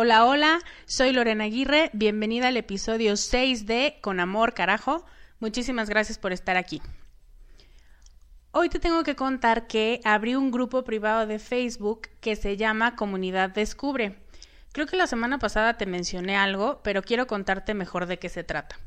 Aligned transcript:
Hola, 0.00 0.26
hola, 0.26 0.60
soy 0.86 1.10
Lorena 1.10 1.42
Aguirre, 1.42 1.90
bienvenida 1.92 2.46
al 2.46 2.56
episodio 2.56 3.16
6 3.16 3.66
de 3.66 3.98
Con 4.00 4.20
Amor, 4.20 4.54
carajo. 4.54 5.04
Muchísimas 5.40 5.90
gracias 5.90 6.18
por 6.18 6.32
estar 6.32 6.56
aquí. 6.56 6.80
Hoy 8.52 8.68
te 8.68 8.78
tengo 8.78 9.02
que 9.02 9.16
contar 9.16 9.66
que 9.66 10.00
abrí 10.04 10.36
un 10.36 10.52
grupo 10.52 10.84
privado 10.84 11.26
de 11.26 11.40
Facebook 11.40 12.02
que 12.20 12.36
se 12.36 12.56
llama 12.56 12.94
Comunidad 12.94 13.50
Descubre. 13.50 14.20
Creo 14.70 14.86
que 14.86 14.96
la 14.96 15.08
semana 15.08 15.40
pasada 15.40 15.76
te 15.76 15.86
mencioné 15.86 16.36
algo, 16.36 16.80
pero 16.84 17.02
quiero 17.02 17.26
contarte 17.26 17.74
mejor 17.74 18.06
de 18.06 18.20
qué 18.20 18.28
se 18.28 18.44
trata. 18.44 18.78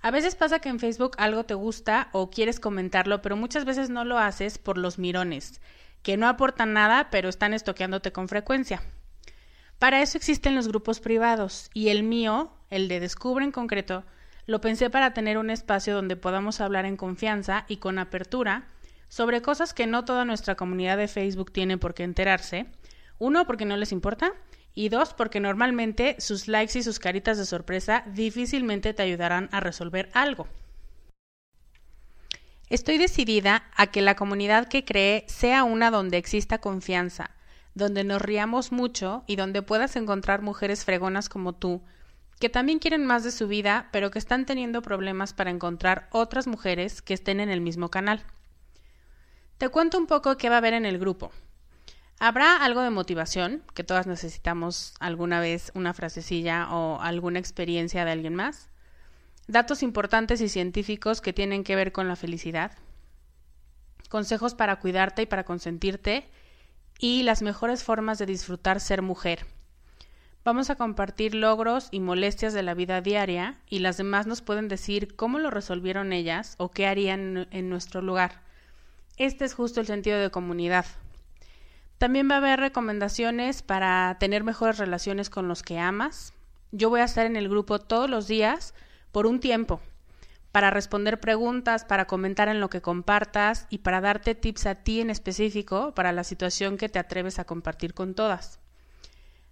A 0.00 0.10
veces 0.10 0.34
pasa 0.34 0.60
que 0.60 0.70
en 0.70 0.80
Facebook 0.80 1.12
algo 1.18 1.44
te 1.44 1.52
gusta 1.52 2.08
o 2.12 2.30
quieres 2.30 2.58
comentarlo, 2.58 3.20
pero 3.20 3.36
muchas 3.36 3.66
veces 3.66 3.90
no 3.90 4.06
lo 4.06 4.16
haces 4.16 4.56
por 4.56 4.78
los 4.78 4.98
mirones, 4.98 5.60
que 6.02 6.16
no 6.16 6.26
aportan 6.26 6.72
nada, 6.72 7.10
pero 7.10 7.28
están 7.28 7.52
estoqueándote 7.52 8.12
con 8.12 8.28
frecuencia. 8.28 8.82
Para 9.78 10.00
eso 10.00 10.16
existen 10.16 10.54
los 10.54 10.68
grupos 10.68 11.00
privados 11.00 11.70
y 11.74 11.88
el 11.88 12.02
mío, 12.02 12.50
el 12.70 12.88
de 12.88 12.98
Descubre 12.98 13.44
en 13.44 13.52
concreto, 13.52 14.04
lo 14.46 14.60
pensé 14.60 14.88
para 14.88 15.12
tener 15.12 15.36
un 15.36 15.50
espacio 15.50 15.94
donde 15.94 16.16
podamos 16.16 16.60
hablar 16.60 16.86
en 16.86 16.96
confianza 16.96 17.66
y 17.68 17.76
con 17.76 17.98
apertura 17.98 18.68
sobre 19.08 19.42
cosas 19.42 19.74
que 19.74 19.86
no 19.86 20.04
toda 20.04 20.24
nuestra 20.24 20.54
comunidad 20.54 20.96
de 20.96 21.08
Facebook 21.08 21.52
tiene 21.52 21.78
por 21.78 21.94
qué 21.94 22.04
enterarse. 22.04 22.66
Uno, 23.18 23.46
porque 23.46 23.64
no 23.64 23.76
les 23.76 23.92
importa. 23.92 24.32
Y 24.74 24.88
dos, 24.88 25.14
porque 25.14 25.40
normalmente 25.40 26.16
sus 26.18 26.48
likes 26.48 26.78
y 26.78 26.82
sus 26.82 26.98
caritas 26.98 27.38
de 27.38 27.46
sorpresa 27.46 28.04
difícilmente 28.06 28.94
te 28.94 29.02
ayudarán 29.02 29.48
a 29.52 29.60
resolver 29.60 30.10
algo. 30.12 30.48
Estoy 32.68 32.98
decidida 32.98 33.70
a 33.76 33.86
que 33.86 34.02
la 34.02 34.16
comunidad 34.16 34.68
que 34.68 34.84
cree 34.84 35.24
sea 35.28 35.64
una 35.64 35.90
donde 35.90 36.18
exista 36.18 36.58
confianza, 36.58 37.35
donde 37.76 38.04
nos 38.04 38.22
riamos 38.22 38.72
mucho 38.72 39.22
y 39.26 39.36
donde 39.36 39.60
puedas 39.60 39.96
encontrar 39.96 40.40
mujeres 40.40 40.86
fregonas 40.86 41.28
como 41.28 41.52
tú, 41.52 41.82
que 42.40 42.48
también 42.48 42.78
quieren 42.78 43.04
más 43.04 43.22
de 43.22 43.30
su 43.30 43.48
vida, 43.48 43.90
pero 43.92 44.10
que 44.10 44.18
están 44.18 44.46
teniendo 44.46 44.80
problemas 44.80 45.34
para 45.34 45.50
encontrar 45.50 46.08
otras 46.10 46.46
mujeres 46.46 47.02
que 47.02 47.12
estén 47.12 47.38
en 47.38 47.50
el 47.50 47.60
mismo 47.60 47.90
canal. 47.90 48.24
Te 49.58 49.68
cuento 49.68 49.98
un 49.98 50.06
poco 50.06 50.38
qué 50.38 50.48
va 50.48 50.54
a 50.54 50.58
haber 50.58 50.72
en 50.72 50.86
el 50.86 50.98
grupo. 50.98 51.32
Habrá 52.18 52.56
algo 52.56 52.80
de 52.80 52.88
motivación, 52.88 53.62
que 53.74 53.84
todas 53.84 54.06
necesitamos 54.06 54.94
alguna 54.98 55.40
vez 55.40 55.70
una 55.74 55.92
frasecilla 55.92 56.74
o 56.74 56.98
alguna 57.02 57.40
experiencia 57.40 58.06
de 58.06 58.12
alguien 58.12 58.34
más. 58.34 58.70
Datos 59.48 59.82
importantes 59.82 60.40
y 60.40 60.48
científicos 60.48 61.20
que 61.20 61.34
tienen 61.34 61.62
que 61.62 61.76
ver 61.76 61.92
con 61.92 62.08
la 62.08 62.16
felicidad. 62.16 62.72
Consejos 64.08 64.54
para 64.54 64.76
cuidarte 64.76 65.22
y 65.22 65.26
para 65.26 65.44
consentirte 65.44 66.30
y 66.98 67.22
las 67.22 67.42
mejores 67.42 67.84
formas 67.84 68.18
de 68.18 68.26
disfrutar 68.26 68.80
ser 68.80 69.02
mujer. 69.02 69.46
Vamos 70.44 70.70
a 70.70 70.76
compartir 70.76 71.34
logros 71.34 71.88
y 71.90 72.00
molestias 72.00 72.54
de 72.54 72.62
la 72.62 72.74
vida 72.74 73.00
diaria 73.00 73.58
y 73.68 73.80
las 73.80 73.96
demás 73.96 74.26
nos 74.26 74.42
pueden 74.42 74.68
decir 74.68 75.16
cómo 75.16 75.38
lo 75.38 75.50
resolvieron 75.50 76.12
ellas 76.12 76.54
o 76.58 76.70
qué 76.70 76.86
harían 76.86 77.48
en 77.50 77.68
nuestro 77.68 78.00
lugar. 78.00 78.42
Este 79.16 79.44
es 79.44 79.54
justo 79.54 79.80
el 79.80 79.86
sentido 79.86 80.18
de 80.18 80.30
comunidad. 80.30 80.86
También 81.98 82.30
va 82.30 82.34
a 82.34 82.38
haber 82.38 82.60
recomendaciones 82.60 83.62
para 83.62 84.16
tener 84.20 84.44
mejores 84.44 84.78
relaciones 84.78 85.30
con 85.30 85.48
los 85.48 85.62
que 85.62 85.78
amas. 85.78 86.32
Yo 86.70 86.90
voy 86.90 87.00
a 87.00 87.04
estar 87.04 87.26
en 87.26 87.36
el 87.36 87.48
grupo 87.48 87.80
todos 87.80 88.08
los 88.08 88.28
días 88.28 88.74
por 89.10 89.26
un 89.26 89.40
tiempo 89.40 89.80
para 90.56 90.70
responder 90.70 91.20
preguntas, 91.20 91.84
para 91.84 92.06
comentar 92.06 92.48
en 92.48 92.60
lo 92.60 92.70
que 92.70 92.80
compartas 92.80 93.66
y 93.68 93.76
para 93.76 94.00
darte 94.00 94.34
tips 94.34 94.64
a 94.64 94.74
ti 94.76 95.02
en 95.02 95.10
específico 95.10 95.92
para 95.94 96.12
la 96.12 96.24
situación 96.24 96.78
que 96.78 96.88
te 96.88 96.98
atreves 96.98 97.38
a 97.38 97.44
compartir 97.44 97.92
con 97.92 98.14
todas. 98.14 98.58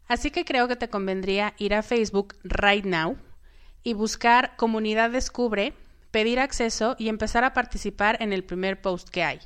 Así 0.08 0.30
que 0.30 0.46
creo 0.46 0.66
que 0.66 0.76
te 0.76 0.88
convendría 0.88 1.52
ir 1.58 1.74
a 1.74 1.82
Facebook 1.82 2.36
right 2.42 2.86
now 2.86 3.18
y 3.82 3.92
buscar 3.92 4.56
Comunidad 4.56 5.10
Descubre, 5.10 5.74
pedir 6.10 6.40
acceso 6.40 6.96
y 6.98 7.10
empezar 7.10 7.44
a 7.44 7.52
participar 7.52 8.16
en 8.22 8.32
el 8.32 8.42
primer 8.42 8.80
post 8.80 9.10
que 9.10 9.24
hay. 9.24 9.40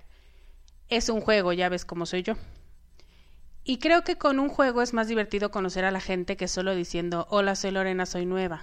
Es 0.88 1.08
un 1.08 1.20
juego, 1.20 1.52
ya 1.52 1.68
ves 1.68 1.84
cómo 1.84 2.06
soy 2.06 2.22
yo. 2.22 2.34
Y 3.64 3.78
creo 3.78 4.04
que 4.04 4.16
con 4.16 4.38
un 4.38 4.48
juego 4.48 4.80
es 4.80 4.94
más 4.94 5.08
divertido 5.08 5.50
conocer 5.50 5.84
a 5.84 5.90
la 5.90 6.00
gente 6.00 6.36
que 6.36 6.46
solo 6.46 6.76
diciendo 6.76 7.26
hola 7.30 7.56
soy 7.56 7.72
Lorena, 7.72 8.06
soy 8.06 8.26
nueva. 8.26 8.62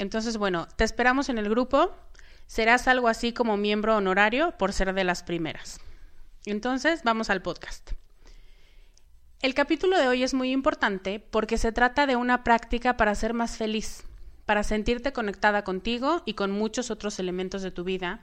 Entonces, 0.00 0.38
bueno, 0.38 0.66
te 0.76 0.84
esperamos 0.84 1.28
en 1.28 1.36
el 1.36 1.50
grupo. 1.50 1.94
serás 2.46 2.88
algo 2.88 3.06
así 3.06 3.34
como 3.34 3.58
miembro 3.58 3.98
honorario 3.98 4.56
por 4.56 4.72
ser 4.72 4.94
de 4.94 5.04
las 5.04 5.22
primeras. 5.22 5.78
Entonces, 6.46 7.02
vamos 7.04 7.28
al 7.28 7.42
podcast. 7.42 7.90
El 9.42 9.52
capítulo 9.52 9.98
de 9.98 10.08
hoy 10.08 10.22
es 10.22 10.32
muy 10.32 10.52
importante 10.52 11.20
porque 11.20 11.58
se 11.58 11.70
trata 11.70 12.06
de 12.06 12.16
una 12.16 12.44
práctica 12.44 12.96
para 12.96 13.14
ser 13.14 13.34
más 13.34 13.58
feliz, 13.58 14.04
para 14.46 14.62
sentirte 14.62 15.12
conectada 15.12 15.64
contigo 15.64 16.22
y 16.24 16.32
con 16.32 16.50
muchos 16.50 16.90
otros 16.90 17.18
elementos 17.18 17.60
de 17.60 17.70
tu 17.70 17.84
vida, 17.84 18.20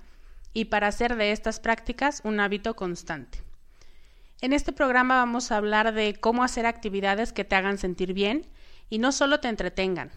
y 0.54 0.66
para 0.66 0.88
hacer 0.88 1.16
de 1.16 1.32
estas 1.32 1.60
prácticas 1.60 2.22
un 2.24 2.40
hábito 2.40 2.76
constante. 2.76 3.44
En 4.42 4.52
este 4.52 4.74
programa 4.74 5.18
vamos 5.18 5.52
a 5.52 5.58
hablar 5.58 5.94
de 5.94 6.16
cómo 6.16 6.44
hacer 6.44 6.66
actividades 6.66 7.34
que 7.34 7.46
te 7.46 7.56
hagan 7.56 7.78
sentir 7.78 8.14
bien 8.14 8.48
y 8.90 8.98
no 8.98 9.12
solo 9.12 9.40
te 9.40 9.48
entretengan. 9.48 10.12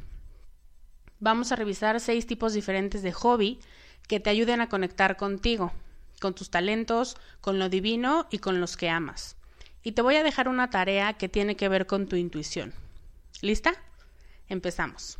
Vamos 1.21 1.53
a 1.53 1.57
revisar 1.57 2.01
seis 2.01 2.27
tipos 2.27 2.55
diferentes 2.55 3.03
de 3.03 3.13
hobby 3.13 3.61
que 4.09 4.21
te 4.21 4.31
ayuden 4.31 4.63
a 4.63 4.71
conectar 4.71 5.19
contigo, 5.19 5.73
con 6.19 6.35
tus 6.35 6.51
talentos, 6.51 7.17
con 7.43 7.59
lo 7.59 7.69
divino 7.69 8.27
y 8.31 8.39
con 8.39 8.61
los 8.61 8.79
que 8.79 8.89
amas. 8.89 9.37
Y 9.83 9.93
te 9.93 10.03
voy 10.03 10.17
a 10.17 10.23
dejar 10.23 10.49
una 10.49 10.71
tarea 10.71 11.13
que 11.15 11.29
tiene 11.29 11.57
que 11.57 11.69
ver 11.69 11.87
con 11.87 12.07
tu 12.07 12.17
intuición. 12.17 12.73
¿Lista? 13.43 13.75
Empezamos. 14.49 15.19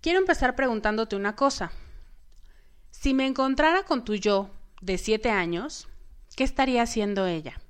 Quiero 0.00 0.18
empezar 0.18 0.56
preguntándote 0.56 1.14
una 1.14 1.36
cosa. 1.36 1.70
Si 2.90 3.12
me 3.14 3.26
encontrara 3.26 3.84
con 3.84 4.04
tu 4.04 4.14
yo 4.14 4.50
de 4.80 4.96
siete 4.98 5.30
años, 5.30 5.88
¿qué 6.36 6.44
estaría 6.44 6.82
haciendo 6.82 7.26
ella? 7.26 7.60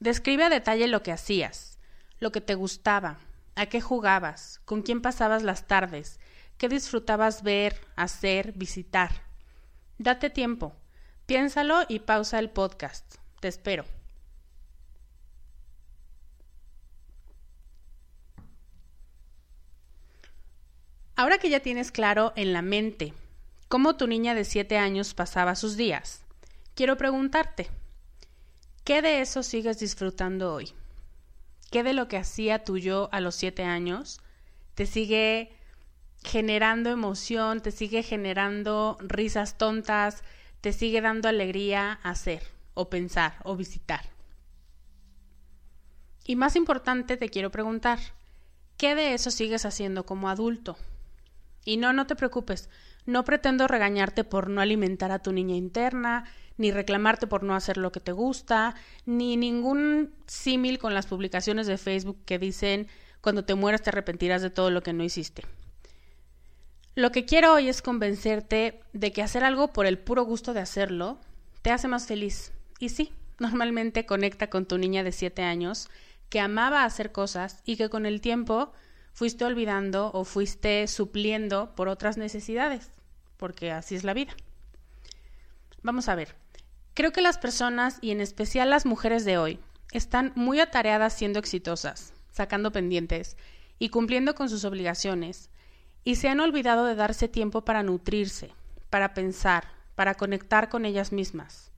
Describe 0.00 0.44
a 0.44 0.50
detalle 0.50 0.88
lo 0.88 1.02
que 1.02 1.12
hacías, 1.12 1.78
lo 2.18 2.32
que 2.32 2.40
te 2.40 2.54
gustaba, 2.54 3.20
a 3.56 3.66
qué 3.66 3.80
jugabas, 3.80 4.60
con 4.64 4.82
quién 4.82 5.00
pasabas 5.00 5.42
las 5.42 5.66
tardes, 5.66 6.18
qué 6.58 6.68
disfrutabas 6.68 7.42
ver, 7.42 7.80
hacer, 7.96 8.52
visitar. 8.52 9.22
Date 9.98 10.30
tiempo, 10.30 10.74
piénsalo 11.26 11.82
y 11.88 12.00
pausa 12.00 12.38
el 12.38 12.50
podcast. 12.50 13.16
Te 13.40 13.48
espero. 13.48 13.84
Ahora 21.16 21.38
que 21.38 21.48
ya 21.48 21.60
tienes 21.60 21.92
claro 21.92 22.32
en 22.34 22.52
la 22.52 22.62
mente 22.62 23.14
cómo 23.68 23.96
tu 23.96 24.08
niña 24.08 24.34
de 24.34 24.44
siete 24.44 24.78
años 24.78 25.14
pasaba 25.14 25.54
sus 25.54 25.76
días, 25.76 26.22
quiero 26.74 26.96
preguntarte, 26.96 27.70
¿qué 28.82 29.00
de 29.00 29.20
eso 29.20 29.44
sigues 29.44 29.78
disfrutando 29.78 30.52
hoy? 30.52 30.74
¿Qué 31.74 31.82
de 31.82 31.92
lo 31.92 32.06
que 32.06 32.16
hacía 32.16 32.62
tu 32.62 32.78
yo 32.78 33.08
a 33.10 33.18
los 33.18 33.34
siete 33.34 33.64
años 33.64 34.20
te 34.76 34.86
sigue 34.86 35.50
generando 36.22 36.88
emoción, 36.90 37.62
te 37.62 37.72
sigue 37.72 38.04
generando 38.04 38.96
risas 39.00 39.58
tontas, 39.58 40.22
te 40.60 40.72
sigue 40.72 41.00
dando 41.00 41.28
alegría 41.28 41.98
hacer 42.04 42.44
o 42.74 42.88
pensar 42.90 43.38
o 43.42 43.56
visitar? 43.56 44.02
Y 46.24 46.36
más 46.36 46.54
importante, 46.54 47.16
te 47.16 47.28
quiero 47.28 47.50
preguntar, 47.50 47.98
¿qué 48.76 48.94
de 48.94 49.12
eso 49.12 49.32
sigues 49.32 49.66
haciendo 49.66 50.06
como 50.06 50.28
adulto? 50.28 50.76
Y 51.64 51.76
no, 51.76 51.92
no 51.92 52.06
te 52.06 52.14
preocupes, 52.14 52.70
no 53.06 53.24
pretendo 53.24 53.68
regañarte 53.68 54.24
por 54.24 54.48
no 54.48 54.60
alimentar 54.60 55.10
a 55.12 55.20
tu 55.20 55.32
niña 55.32 55.56
interna, 55.56 56.24
ni 56.56 56.70
reclamarte 56.70 57.26
por 57.26 57.42
no 57.42 57.54
hacer 57.54 57.76
lo 57.76 57.92
que 57.92 58.00
te 58.00 58.12
gusta, 58.12 58.74
ni 59.06 59.36
ningún 59.36 60.14
símil 60.26 60.78
con 60.78 60.94
las 60.94 61.06
publicaciones 61.06 61.66
de 61.66 61.78
Facebook 61.78 62.18
que 62.24 62.38
dicen 62.38 62.88
cuando 63.20 63.44
te 63.44 63.54
mueras 63.54 63.82
te 63.82 63.90
arrepentirás 63.90 64.42
de 64.42 64.50
todo 64.50 64.70
lo 64.70 64.82
que 64.82 64.92
no 64.92 65.02
hiciste. 65.02 65.42
Lo 66.94 67.10
que 67.10 67.24
quiero 67.24 67.54
hoy 67.54 67.68
es 67.68 67.82
convencerte 67.82 68.80
de 68.92 69.12
que 69.12 69.22
hacer 69.22 69.42
algo 69.42 69.72
por 69.72 69.86
el 69.86 69.98
puro 69.98 70.24
gusto 70.24 70.54
de 70.54 70.60
hacerlo 70.60 71.18
te 71.62 71.72
hace 71.72 71.88
más 71.88 72.06
feliz. 72.06 72.52
Y 72.78 72.90
sí, 72.90 73.12
normalmente 73.38 74.06
conecta 74.06 74.48
con 74.48 74.66
tu 74.66 74.78
niña 74.78 75.02
de 75.02 75.10
7 75.10 75.42
años 75.42 75.88
que 76.28 76.40
amaba 76.40 76.84
hacer 76.84 77.10
cosas 77.10 77.62
y 77.64 77.76
que 77.76 77.88
con 77.88 78.06
el 78.06 78.20
tiempo 78.20 78.72
fuiste 79.14 79.44
olvidando 79.44 80.10
o 80.12 80.24
fuiste 80.24 80.86
supliendo 80.88 81.74
por 81.74 81.88
otras 81.88 82.18
necesidades, 82.18 82.90
porque 83.36 83.70
así 83.70 83.94
es 83.94 84.04
la 84.04 84.12
vida. 84.12 84.34
Vamos 85.82 86.08
a 86.08 86.16
ver, 86.16 86.34
creo 86.94 87.12
que 87.12 87.22
las 87.22 87.38
personas, 87.38 87.98
y 88.02 88.10
en 88.10 88.20
especial 88.20 88.70
las 88.70 88.84
mujeres 88.84 89.24
de 89.24 89.38
hoy, 89.38 89.60
están 89.92 90.32
muy 90.34 90.58
atareadas 90.58 91.12
siendo 91.12 91.38
exitosas, 91.38 92.12
sacando 92.32 92.72
pendientes 92.72 93.36
y 93.78 93.90
cumpliendo 93.90 94.34
con 94.34 94.50
sus 94.50 94.64
obligaciones, 94.64 95.48
y 96.02 96.16
se 96.16 96.28
han 96.28 96.40
olvidado 96.40 96.84
de 96.84 96.96
darse 96.96 97.28
tiempo 97.28 97.64
para 97.64 97.84
nutrirse, 97.84 98.50
para 98.90 99.14
pensar, 99.14 99.68
para 99.94 100.14
conectar 100.14 100.68
con 100.68 100.84
ellas 100.84 101.12
mismas. 101.12 101.70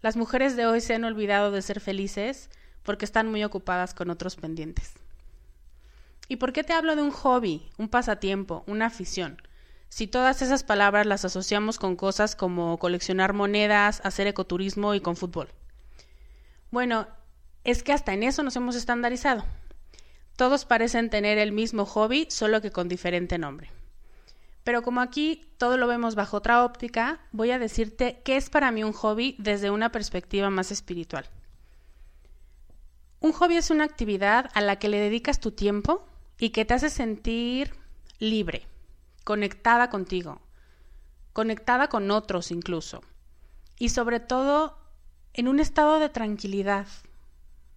Las 0.00 0.16
mujeres 0.16 0.56
de 0.56 0.66
hoy 0.66 0.80
se 0.80 0.94
han 0.94 1.04
olvidado 1.04 1.50
de 1.50 1.60
ser 1.60 1.80
felices 1.80 2.48
porque 2.82 3.04
están 3.04 3.28
muy 3.30 3.44
ocupadas 3.44 3.92
con 3.92 4.08
otros 4.08 4.36
pendientes. 4.36 4.94
¿Y 6.28 6.36
por 6.36 6.52
qué 6.52 6.62
te 6.62 6.74
hablo 6.74 6.94
de 6.94 7.02
un 7.02 7.10
hobby, 7.10 7.70
un 7.78 7.88
pasatiempo, 7.88 8.62
una 8.66 8.86
afición? 8.86 9.40
Si 9.88 10.06
todas 10.06 10.42
esas 10.42 10.62
palabras 10.62 11.06
las 11.06 11.24
asociamos 11.24 11.78
con 11.78 11.96
cosas 11.96 12.36
como 12.36 12.78
coleccionar 12.78 13.32
monedas, 13.32 14.02
hacer 14.04 14.26
ecoturismo 14.26 14.94
y 14.94 15.00
con 15.00 15.16
fútbol. 15.16 15.48
Bueno, 16.70 17.08
es 17.64 17.82
que 17.82 17.94
hasta 17.94 18.12
en 18.12 18.22
eso 18.22 18.42
nos 18.42 18.56
hemos 18.56 18.76
estandarizado. 18.76 19.44
Todos 20.36 20.66
parecen 20.66 21.08
tener 21.08 21.38
el 21.38 21.52
mismo 21.52 21.86
hobby, 21.86 22.26
solo 22.30 22.60
que 22.60 22.70
con 22.70 22.88
diferente 22.88 23.38
nombre. 23.38 23.70
Pero 24.64 24.82
como 24.82 25.00
aquí 25.00 25.50
todo 25.56 25.78
lo 25.78 25.86
vemos 25.86 26.14
bajo 26.14 26.36
otra 26.36 26.62
óptica, 26.62 27.20
voy 27.32 27.50
a 27.52 27.58
decirte 27.58 28.20
qué 28.22 28.36
es 28.36 28.50
para 28.50 28.70
mí 28.70 28.84
un 28.84 28.92
hobby 28.92 29.34
desde 29.38 29.70
una 29.70 29.90
perspectiva 29.90 30.50
más 30.50 30.70
espiritual. 30.70 31.24
Un 33.20 33.32
hobby 33.32 33.56
es 33.56 33.70
una 33.70 33.84
actividad 33.84 34.50
a 34.52 34.60
la 34.60 34.76
que 34.76 34.90
le 34.90 35.00
dedicas 35.00 35.40
tu 35.40 35.52
tiempo, 35.52 36.06
y 36.38 36.50
que 36.50 36.64
te 36.64 36.74
hace 36.74 36.90
sentir 36.90 37.74
libre, 38.18 38.66
conectada 39.24 39.90
contigo, 39.90 40.40
conectada 41.32 41.88
con 41.88 42.10
otros 42.10 42.50
incluso, 42.50 43.02
y 43.78 43.90
sobre 43.90 44.20
todo 44.20 44.78
en 45.34 45.48
un 45.48 45.60
estado 45.60 45.98
de 45.98 46.08
tranquilidad, 46.08 46.86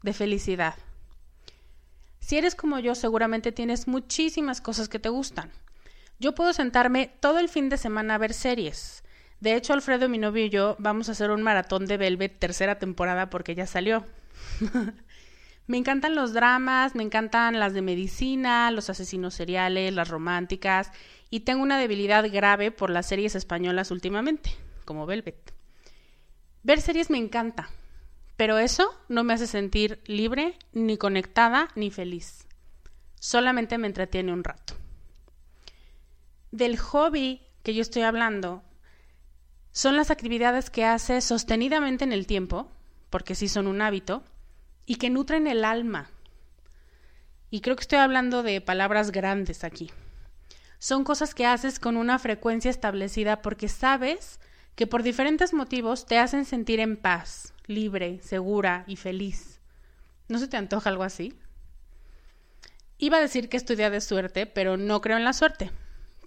de 0.03 0.13
felicidad. 0.13 0.75
Si 2.19 2.37
eres 2.37 2.55
como 2.55 2.79
yo, 2.79 2.95
seguramente 2.95 3.51
tienes 3.51 3.87
muchísimas 3.87 4.61
cosas 4.61 4.87
que 4.89 4.99
te 4.99 5.09
gustan. 5.09 5.51
Yo 6.19 6.35
puedo 6.35 6.53
sentarme 6.53 7.11
todo 7.19 7.39
el 7.39 7.49
fin 7.49 7.69
de 7.69 7.77
semana 7.77 8.15
a 8.15 8.17
ver 8.19 8.33
series. 8.33 9.03
De 9.39 9.55
hecho, 9.55 9.73
Alfredo, 9.73 10.07
mi 10.07 10.19
novio 10.19 10.45
y 10.45 10.49
yo 10.49 10.75
vamos 10.77 11.09
a 11.09 11.13
hacer 11.13 11.31
un 11.31 11.41
maratón 11.41 11.87
de 11.87 11.97
Velvet 11.97 12.37
tercera 12.37 12.77
temporada 12.77 13.31
porque 13.31 13.55
ya 13.55 13.65
salió. 13.65 14.05
Me 15.67 15.77
encantan 15.77 16.15
los 16.15 16.33
dramas, 16.33 16.95
me 16.95 17.03
encantan 17.03 17.59
las 17.59 17.73
de 17.73 17.81
medicina, 17.81 18.71
los 18.71 18.89
asesinos 18.89 19.33
seriales, 19.33 19.93
las 19.93 20.09
románticas 20.09 20.91
y 21.29 21.41
tengo 21.41 21.63
una 21.63 21.79
debilidad 21.79 22.29
grave 22.31 22.71
por 22.71 22.89
las 22.89 23.05
series 23.05 23.35
españolas 23.35 23.91
últimamente, 23.91 24.51
como 24.85 25.05
Velvet. 25.05 25.53
Ver 26.63 26.81
series 26.81 27.09
me 27.09 27.17
encanta, 27.17 27.69
pero 28.35 28.57
eso 28.59 28.89
no 29.07 29.23
me 29.23 29.33
hace 29.33 29.47
sentir 29.47 30.01
libre, 30.05 30.57
ni 30.73 30.97
conectada, 30.97 31.69
ni 31.75 31.89
feliz. 31.89 32.47
Solamente 33.19 33.77
me 33.77 33.87
entretiene 33.87 34.33
un 34.33 34.43
rato. 34.43 34.75
Del 36.51 36.77
hobby 36.77 37.41
que 37.63 37.73
yo 37.73 37.81
estoy 37.81 38.01
hablando 38.01 38.63
son 39.71 39.95
las 39.95 40.11
actividades 40.11 40.69
que 40.69 40.83
hace 40.83 41.21
sostenidamente 41.21 42.03
en 42.03 42.11
el 42.11 42.27
tiempo, 42.27 42.69
porque 43.09 43.35
sí 43.35 43.47
son 43.47 43.67
un 43.67 43.81
hábito, 43.81 44.23
y 44.91 44.95
que 44.95 45.09
nutren 45.09 45.47
el 45.47 45.63
alma. 45.63 46.09
Y 47.49 47.61
creo 47.61 47.77
que 47.77 47.83
estoy 47.83 47.99
hablando 47.99 48.43
de 48.43 48.59
palabras 48.59 49.13
grandes 49.13 49.63
aquí. 49.63 49.89
Son 50.79 51.05
cosas 51.05 51.33
que 51.33 51.45
haces 51.45 51.79
con 51.79 51.95
una 51.95 52.19
frecuencia 52.19 52.69
establecida 52.69 53.41
porque 53.41 53.69
sabes 53.69 54.41
que 54.75 54.87
por 54.87 55.01
diferentes 55.01 55.53
motivos 55.53 56.05
te 56.07 56.17
hacen 56.17 56.43
sentir 56.43 56.81
en 56.81 56.97
paz, 56.97 57.53
libre, 57.67 58.19
segura 58.21 58.83
y 58.85 58.97
feliz. 58.97 59.61
¿No 60.27 60.39
se 60.39 60.49
te 60.49 60.57
antoja 60.57 60.89
algo 60.89 61.03
así? 61.03 61.39
Iba 62.97 63.15
a 63.15 63.21
decir 63.21 63.47
que 63.47 63.55
estudia 63.55 63.89
de 63.89 64.01
suerte, 64.01 64.45
pero 64.45 64.75
no 64.75 64.99
creo 64.99 65.15
en 65.15 65.23
la 65.23 65.31
suerte. 65.31 65.71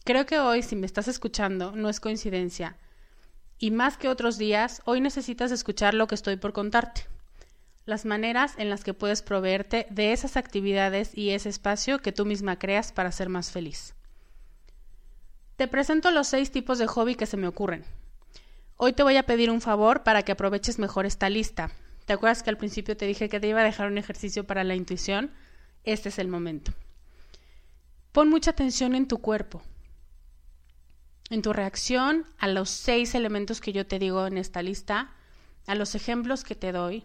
Creo 0.07 0.25
que 0.25 0.39
hoy, 0.39 0.63
si 0.63 0.75
me 0.75 0.87
estás 0.87 1.07
escuchando, 1.07 1.73
no 1.73 1.91
es 1.91 2.01
coincidencia. 2.01 2.79
Y 3.59 3.73
más 3.73 3.99
que 3.99 4.09
otros 4.09 4.39
días, 4.39 4.81
hoy 4.87 5.03
necesitas 5.03 5.51
escuchar 5.51 5.93
lo 5.93 6.07
que 6.07 6.15
estoy 6.15 6.37
por 6.37 6.55
contarte 6.55 7.14
las 7.87 8.05
maneras 8.05 8.55
en 8.57 8.71
las 8.71 8.83
que 8.83 8.95
puedes 8.95 9.23
proveerte 9.23 9.87
de 9.91 10.13
esas 10.13 10.37
actividades 10.37 11.17
y 11.17 11.31
ese 11.31 11.49
espacio 11.49 11.99
que 11.99 12.13
tú 12.13 12.25
misma 12.25 12.59
creas 12.59 12.93
para 12.93 13.13
ser 13.13 13.29
más 13.29 13.51
feliz. 13.51 13.95
Te 15.57 15.69
presento 15.69 16.11
los 16.11 16.29
seis 16.29 16.51
tipos 16.51 16.79
de 16.79 16.87
hobby 16.87 17.15
que 17.15 17.27
se 17.27 17.37
me 17.37 17.47
ocurren. 17.47 17.85
Hoy 18.77 18.93
te 18.93 19.03
voy 19.03 19.17
a 19.17 19.27
pedir 19.27 19.51
un 19.51 19.61
favor 19.61 20.03
para 20.03 20.23
que 20.23 20.33
aproveches 20.33 20.79
mejor 20.79 21.07
esta 21.07 21.29
lista. 21.31 21.71
¿Te 22.07 22.13
acuerdas 22.13 22.43
que 22.43 22.51
al 22.51 22.59
principio 22.59 22.97
te 22.97 23.07
dije 23.07 23.29
que 23.29 23.39
te 23.39 23.49
iba 23.49 23.61
a 23.61 23.65
dejar 23.65 23.87
un 23.87 23.99
ejercicio 23.99 24.45
para 24.45 24.65
la 24.65 24.75
intuición? 24.75 25.31
Este 25.85 26.09
es 26.09 26.19
el 26.19 26.29
momento. 26.29 26.73
Pon 28.13 28.29
mucha 28.31 28.51
atención 28.53 28.95
en 28.95 29.07
tu 29.07 29.19
cuerpo. 29.19 29.63
en 31.31 31.43
tu 31.43 31.53
reacción 31.53 32.27
a 32.39 32.49
los 32.49 32.71
seis 32.71 33.15
elementos 33.15 33.61
que 33.61 33.73
yo 33.73 33.87
te 33.87 33.99
digo 33.99 34.27
en 34.27 34.39
esta 34.39 34.63
lista, 34.63 35.11
a 35.67 35.75
los 35.75 35.95
ejemplos 35.95 36.45
que 36.45 36.55
te 36.55 36.73
doy, 36.73 37.05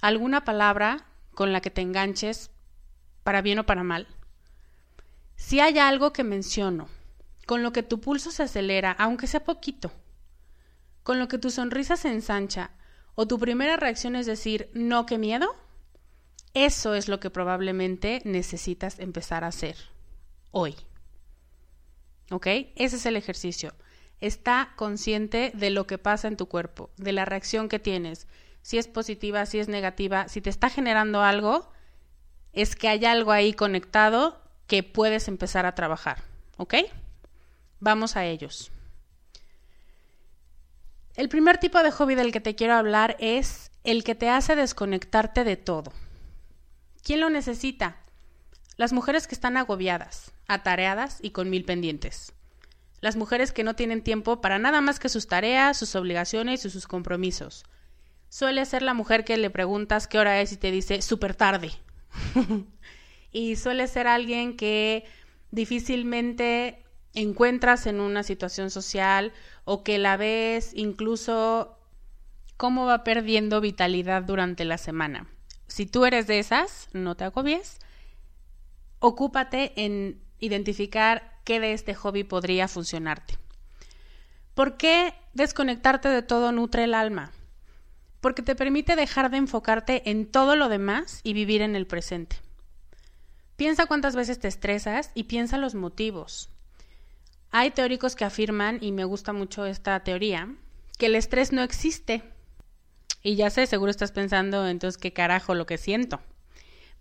alguna 0.00 0.44
palabra 0.44 1.06
con 1.34 1.52
la 1.52 1.60
que 1.60 1.70
te 1.70 1.80
enganches, 1.80 2.50
para 3.22 3.42
bien 3.42 3.58
o 3.58 3.66
para 3.66 3.82
mal. 3.82 4.06
Si 5.36 5.60
hay 5.60 5.78
algo 5.78 6.12
que 6.12 6.24
menciono, 6.24 6.88
con 7.46 7.62
lo 7.62 7.72
que 7.72 7.82
tu 7.82 8.00
pulso 8.00 8.30
se 8.30 8.42
acelera, 8.42 8.92
aunque 8.92 9.26
sea 9.26 9.44
poquito, 9.44 9.92
con 11.02 11.18
lo 11.18 11.28
que 11.28 11.38
tu 11.38 11.50
sonrisa 11.50 11.96
se 11.96 12.12
ensancha, 12.12 12.70
o 13.14 13.26
tu 13.26 13.38
primera 13.38 13.76
reacción 13.76 14.16
es 14.16 14.26
decir, 14.26 14.70
no, 14.74 15.06
qué 15.06 15.18
miedo, 15.18 15.54
eso 16.54 16.94
es 16.94 17.08
lo 17.08 17.20
que 17.20 17.30
probablemente 17.30 18.22
necesitas 18.24 18.98
empezar 18.98 19.44
a 19.44 19.48
hacer 19.48 19.76
hoy. 20.50 20.76
¿Ok? 22.30 22.46
Ese 22.46 22.96
es 22.96 23.06
el 23.06 23.16
ejercicio. 23.16 23.74
Está 24.20 24.72
consciente 24.76 25.52
de 25.54 25.70
lo 25.70 25.86
que 25.86 25.98
pasa 25.98 26.28
en 26.28 26.36
tu 26.36 26.46
cuerpo, 26.46 26.90
de 26.96 27.12
la 27.12 27.24
reacción 27.24 27.68
que 27.68 27.78
tienes, 27.78 28.26
si 28.62 28.78
es 28.78 28.88
positiva, 28.88 29.46
si 29.46 29.58
es 29.58 29.68
negativa, 29.68 30.28
si 30.28 30.40
te 30.40 30.50
está 30.50 30.70
generando 30.70 31.22
algo, 31.22 31.70
es 32.52 32.76
que 32.76 32.88
hay 32.88 33.04
algo 33.04 33.32
ahí 33.32 33.52
conectado 33.52 34.40
que 34.66 34.82
puedes 34.82 35.28
empezar 35.28 35.66
a 35.66 35.74
trabajar. 35.74 36.22
¿Ok? 36.56 36.74
Vamos 37.78 38.16
a 38.16 38.24
ellos. 38.24 38.70
El 41.16 41.28
primer 41.28 41.58
tipo 41.58 41.82
de 41.82 41.90
hobby 41.90 42.14
del 42.14 42.32
que 42.32 42.40
te 42.40 42.54
quiero 42.54 42.74
hablar 42.74 43.16
es 43.18 43.70
el 43.84 44.04
que 44.04 44.14
te 44.14 44.28
hace 44.28 44.56
desconectarte 44.56 45.44
de 45.44 45.56
todo. 45.56 45.92
¿Quién 47.02 47.20
lo 47.20 47.30
necesita? 47.30 47.96
Las 48.76 48.92
mujeres 48.92 49.26
que 49.26 49.34
están 49.34 49.56
agobiadas, 49.56 50.32
atareadas 50.46 51.18
y 51.22 51.30
con 51.30 51.50
mil 51.50 51.64
pendientes. 51.64 52.32
Las 53.00 53.16
mujeres 53.16 53.52
que 53.52 53.64
no 53.64 53.74
tienen 53.74 54.02
tiempo 54.02 54.40
para 54.40 54.58
nada 54.58 54.80
más 54.80 54.98
que 54.98 55.08
sus 55.08 55.26
tareas, 55.26 55.78
sus 55.78 55.94
obligaciones 55.96 56.64
y 56.64 56.70
sus 56.70 56.86
compromisos. 56.86 57.64
Suele 58.30 58.64
ser 58.64 58.82
la 58.82 58.94
mujer 58.94 59.24
que 59.24 59.36
le 59.36 59.50
preguntas 59.50 60.06
qué 60.06 60.16
hora 60.20 60.40
es 60.40 60.52
y 60.52 60.56
te 60.56 60.70
dice 60.70 61.02
súper 61.02 61.34
tarde. 61.34 61.72
y 63.32 63.56
suele 63.56 63.88
ser 63.88 64.06
alguien 64.06 64.56
que 64.56 65.04
difícilmente 65.50 66.84
encuentras 67.12 67.86
en 67.86 68.00
una 68.00 68.22
situación 68.22 68.70
social 68.70 69.32
o 69.64 69.82
que 69.82 69.98
la 69.98 70.16
ves 70.16 70.70
incluso 70.74 71.76
cómo 72.56 72.86
va 72.86 73.02
perdiendo 73.02 73.60
vitalidad 73.60 74.22
durante 74.22 74.64
la 74.64 74.78
semana. 74.78 75.26
Si 75.66 75.84
tú 75.86 76.04
eres 76.04 76.28
de 76.28 76.38
esas, 76.38 76.88
no 76.92 77.16
te 77.16 77.24
agobies. 77.24 77.78
Ocúpate 79.00 79.72
en 79.74 80.22
identificar 80.38 81.40
qué 81.42 81.58
de 81.58 81.72
este 81.72 81.94
hobby 81.94 82.22
podría 82.22 82.68
funcionarte. 82.68 83.38
¿Por 84.54 84.76
qué 84.76 85.14
desconectarte 85.34 86.08
de 86.08 86.22
todo 86.22 86.52
nutre 86.52 86.84
el 86.84 86.94
alma? 86.94 87.32
Porque 88.20 88.42
te 88.42 88.54
permite 88.54 88.96
dejar 88.96 89.30
de 89.30 89.38
enfocarte 89.38 90.10
en 90.10 90.26
todo 90.26 90.56
lo 90.56 90.68
demás 90.68 91.20
y 91.22 91.32
vivir 91.32 91.62
en 91.62 91.76
el 91.76 91.86
presente. 91.86 92.36
Piensa 93.56 93.86
cuántas 93.86 94.16
veces 94.16 94.38
te 94.38 94.48
estresas 94.48 95.10
y 95.14 95.24
piensa 95.24 95.58
los 95.58 95.74
motivos. 95.74 96.50
Hay 97.50 97.72
teóricos 97.72 98.14
que 98.14 98.24
afirman, 98.24 98.78
y 98.80 98.92
me 98.92 99.04
gusta 99.04 99.32
mucho 99.32 99.66
esta 99.66 100.00
teoría, 100.00 100.54
que 100.98 101.06
el 101.06 101.14
estrés 101.14 101.52
no 101.52 101.62
existe, 101.62 102.22
y 103.22 103.34
ya 103.36 103.50
sé, 103.50 103.66
seguro 103.66 103.90
estás 103.90 104.12
pensando, 104.12 104.66
entonces, 104.66 104.98
¿qué 104.98 105.12
carajo 105.12 105.54
lo 105.54 105.66
que 105.66 105.78
siento? 105.78 106.20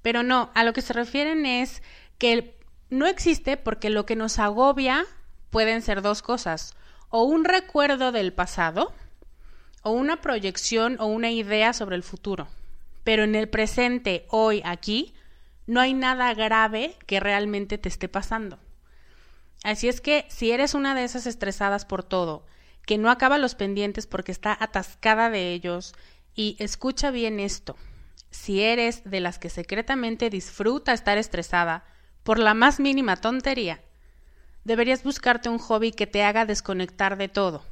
Pero 0.02 0.24
no, 0.24 0.52
a 0.54 0.64
lo 0.64 0.74
que 0.74 0.82
se 0.82 0.94
refieren 0.94 1.46
es 1.46 1.82
que 2.18 2.58
no 2.90 3.06
existe 3.06 3.58
porque 3.58 3.90
lo 3.90 4.06
que 4.06 4.16
nos 4.16 4.40
agobia 4.40 5.06
pueden 5.50 5.82
ser 5.82 6.02
dos 6.02 6.22
cosas, 6.22 6.76
o 7.10 7.24
un 7.24 7.46
recuerdo 7.46 8.12
del 8.12 8.34
pasado, 8.34 8.94
o 9.84 9.92
una 9.92 10.22
proyección 10.22 10.98
o 11.00 11.06
una 11.06 11.32
idea 11.32 11.74
sobre 11.74 11.96
el 11.96 12.04
futuro. 12.04 12.48
Pero 13.04 13.24
en 13.24 13.36
el 13.36 13.50
presente, 13.50 14.26
hoy, 14.30 14.62
aquí, 14.66 15.14
no 15.68 15.80
hay 15.80 15.94
nada 15.94 16.34
grave 16.34 16.96
que 17.06 17.20
realmente 17.20 17.78
te 17.78 17.90
esté 17.90 18.10
pasando. 18.10 18.60
Así 19.64 19.88
es 19.88 20.02
que 20.02 20.26
si 20.30 20.52
eres 20.52 20.74
una 20.74 20.96
de 20.96 21.04
esas 21.04 21.28
estresadas 21.28 21.86
por 21.86 22.04
todo, 22.04 22.46
que 22.90 22.98
no 22.98 23.12
acaba 23.12 23.38
los 23.38 23.54
pendientes 23.54 24.08
porque 24.08 24.32
está 24.32 24.58
atascada 24.60 25.30
de 25.30 25.54
ellos. 25.54 25.94
Y 26.34 26.56
escucha 26.58 27.12
bien 27.12 27.40
esto. 27.40 27.76
Si 28.32 28.62
eres 28.62 29.04
de 29.04 29.20
las 29.20 29.38
que 29.38 29.52
secretamente 29.52 30.32
disfruta 30.32 30.94
estar 30.94 31.20
estresada 31.20 31.86
por 32.24 32.40
la 32.40 32.56
más 32.56 32.80
mínima 32.80 33.18
tontería, 33.18 33.80
deberías 34.64 35.04
buscarte 35.04 35.50
un 35.50 35.60
hobby 35.60 35.92
que 35.92 36.08
te 36.08 36.24
haga 36.24 36.48
desconectar 36.48 37.16
de 37.16 37.28
todo. 37.28 37.64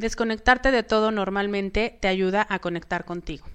Desconectarte 0.00 0.70
de 0.70 0.82
todo 0.82 1.10
normalmente 1.10 1.98
te 2.00 2.08
ayuda 2.08 2.46
a 2.48 2.60
conectar 2.60 3.04
contigo. 3.04 3.46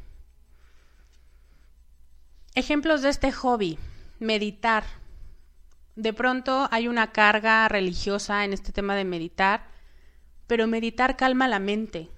Ejemplos 2.53 3.01
de 3.01 3.09
este 3.09 3.31
hobby. 3.31 3.79
Meditar. 4.19 4.83
De 5.95 6.13
pronto 6.13 6.67
hay 6.69 6.87
una 6.87 7.11
carga 7.11 7.67
religiosa 7.67 8.45
en 8.45 8.53
este 8.53 8.71
tema 8.71 8.95
de 8.95 9.05
meditar 9.05 9.73
pero 10.45 10.67
meditar 10.67 11.17
calma 11.17 11.47
la 11.47 11.57
mente. 11.57 12.11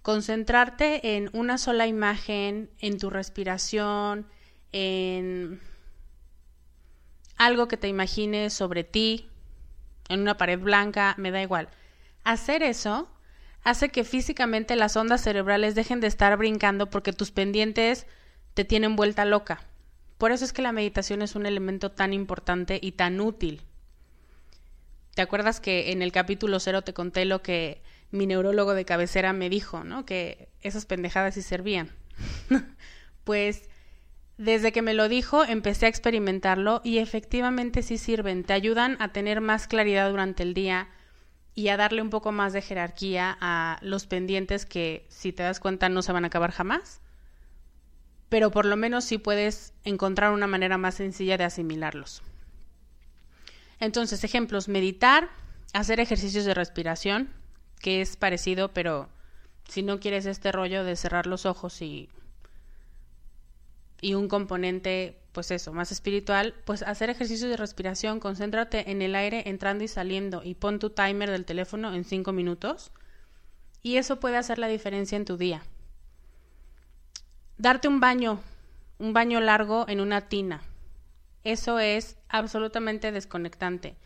Concentrarte 0.00 1.16
en 1.18 1.28
una 1.34 1.58
sola 1.58 1.86
imagen, 1.86 2.70
en 2.78 2.96
tu 2.96 3.10
respiración, 3.10 4.26
en 4.72 5.60
algo 7.36 7.68
que 7.68 7.76
te 7.76 7.88
imagines 7.88 8.54
sobre 8.54 8.84
ti, 8.84 9.28
en 10.08 10.20
una 10.20 10.38
pared 10.38 10.58
blanca, 10.58 11.14
me 11.18 11.30
da 11.30 11.42
igual. 11.42 11.68
Hacer 12.24 12.62
eso 12.62 13.10
hace 13.64 13.88
que 13.88 14.04
físicamente 14.04 14.76
las 14.76 14.96
ondas 14.96 15.22
cerebrales 15.22 15.74
dejen 15.74 16.00
de 16.00 16.06
estar 16.06 16.36
brincando 16.36 16.90
porque 16.90 17.12
tus 17.12 17.30
pendientes 17.30 18.06
te 18.52 18.64
tienen 18.64 18.94
vuelta 18.94 19.24
loca. 19.24 19.62
Por 20.18 20.30
eso 20.30 20.44
es 20.44 20.52
que 20.52 20.62
la 20.62 20.72
meditación 20.72 21.22
es 21.22 21.34
un 21.34 21.46
elemento 21.46 21.90
tan 21.90 22.12
importante 22.12 22.78
y 22.80 22.92
tan 22.92 23.20
útil. 23.20 23.62
¿Te 25.14 25.22
acuerdas 25.22 25.60
que 25.60 25.92
en 25.92 26.02
el 26.02 26.12
capítulo 26.12 26.60
cero 26.60 26.82
te 26.82 26.92
conté 26.92 27.24
lo 27.24 27.42
que 27.42 27.82
mi 28.10 28.26
neurólogo 28.26 28.74
de 28.74 28.84
cabecera 28.84 29.32
me 29.32 29.48
dijo, 29.48 29.82
¿no? 29.82 30.04
Que 30.04 30.48
esas 30.60 30.86
pendejadas 30.86 31.34
sí 31.34 31.42
servían. 31.42 31.90
pues 33.24 33.68
desde 34.36 34.72
que 34.72 34.82
me 34.82 34.94
lo 34.94 35.08
dijo 35.08 35.44
empecé 35.44 35.86
a 35.86 35.88
experimentarlo 35.88 36.80
y 36.84 36.98
efectivamente 36.98 37.82
sí 37.82 37.96
sirven. 37.96 38.44
Te 38.44 38.52
ayudan 38.52 38.96
a 39.00 39.12
tener 39.12 39.40
más 39.40 39.66
claridad 39.66 40.10
durante 40.10 40.42
el 40.42 40.52
día 40.52 40.88
y 41.54 41.68
a 41.68 41.76
darle 41.76 42.02
un 42.02 42.10
poco 42.10 42.32
más 42.32 42.52
de 42.52 42.62
jerarquía 42.62 43.36
a 43.40 43.78
los 43.80 44.06
pendientes 44.06 44.66
que, 44.66 45.06
si 45.08 45.32
te 45.32 45.44
das 45.44 45.60
cuenta, 45.60 45.88
no 45.88 46.02
se 46.02 46.12
van 46.12 46.24
a 46.24 46.26
acabar 46.26 46.50
jamás. 46.50 47.00
Pero 48.28 48.50
por 48.50 48.66
lo 48.66 48.76
menos 48.76 49.04
sí 49.04 49.18
puedes 49.18 49.72
encontrar 49.84 50.32
una 50.32 50.48
manera 50.48 50.78
más 50.78 50.96
sencilla 50.96 51.38
de 51.38 51.44
asimilarlos. 51.44 52.22
Entonces, 53.78 54.24
ejemplos, 54.24 54.68
meditar, 54.68 55.28
hacer 55.72 56.00
ejercicios 56.00 56.44
de 56.44 56.54
respiración, 56.54 57.30
que 57.80 58.00
es 58.00 58.16
parecido, 58.16 58.72
pero 58.72 59.08
si 59.68 59.82
no 59.82 60.00
quieres 60.00 60.26
este 60.26 60.50
rollo 60.50 60.82
de 60.84 60.96
cerrar 60.96 61.26
los 61.26 61.46
ojos 61.46 61.80
y, 61.82 62.08
y 64.00 64.14
un 64.14 64.26
componente, 64.26 65.20
pues 65.34 65.50
eso, 65.50 65.72
más 65.74 65.92
espiritual, 65.92 66.54
pues 66.64 66.82
hacer 66.82 67.10
ejercicios 67.10 67.50
de 67.50 67.58
respiración, 67.58 68.20
concéntrate 68.20 68.90
en 68.90 69.02
el 69.02 69.14
aire 69.14 69.42
entrando 69.46 69.84
y 69.84 69.88
saliendo 69.88 70.42
y 70.42 70.54
pon 70.54 70.78
tu 70.78 70.90
timer 70.90 71.30
del 71.30 71.44
teléfono 71.44 71.92
en 71.92 72.04
cinco 72.04 72.32
minutos 72.32 72.92
y 73.82 73.96
eso 73.96 74.20
puede 74.20 74.38
hacer 74.38 74.58
la 74.58 74.68
diferencia 74.68 75.16
en 75.16 75.26
tu 75.26 75.36
día. 75.36 75.62
Darte 77.58 77.88
un 77.88 78.00
baño, 78.00 78.40
un 78.98 79.12
baño 79.12 79.40
largo 79.40 79.84
en 79.88 80.00
una 80.00 80.28
tina, 80.28 80.62
eso 81.42 81.78
es 81.78 82.16
absolutamente 82.28 83.12
desconectante. 83.12 83.96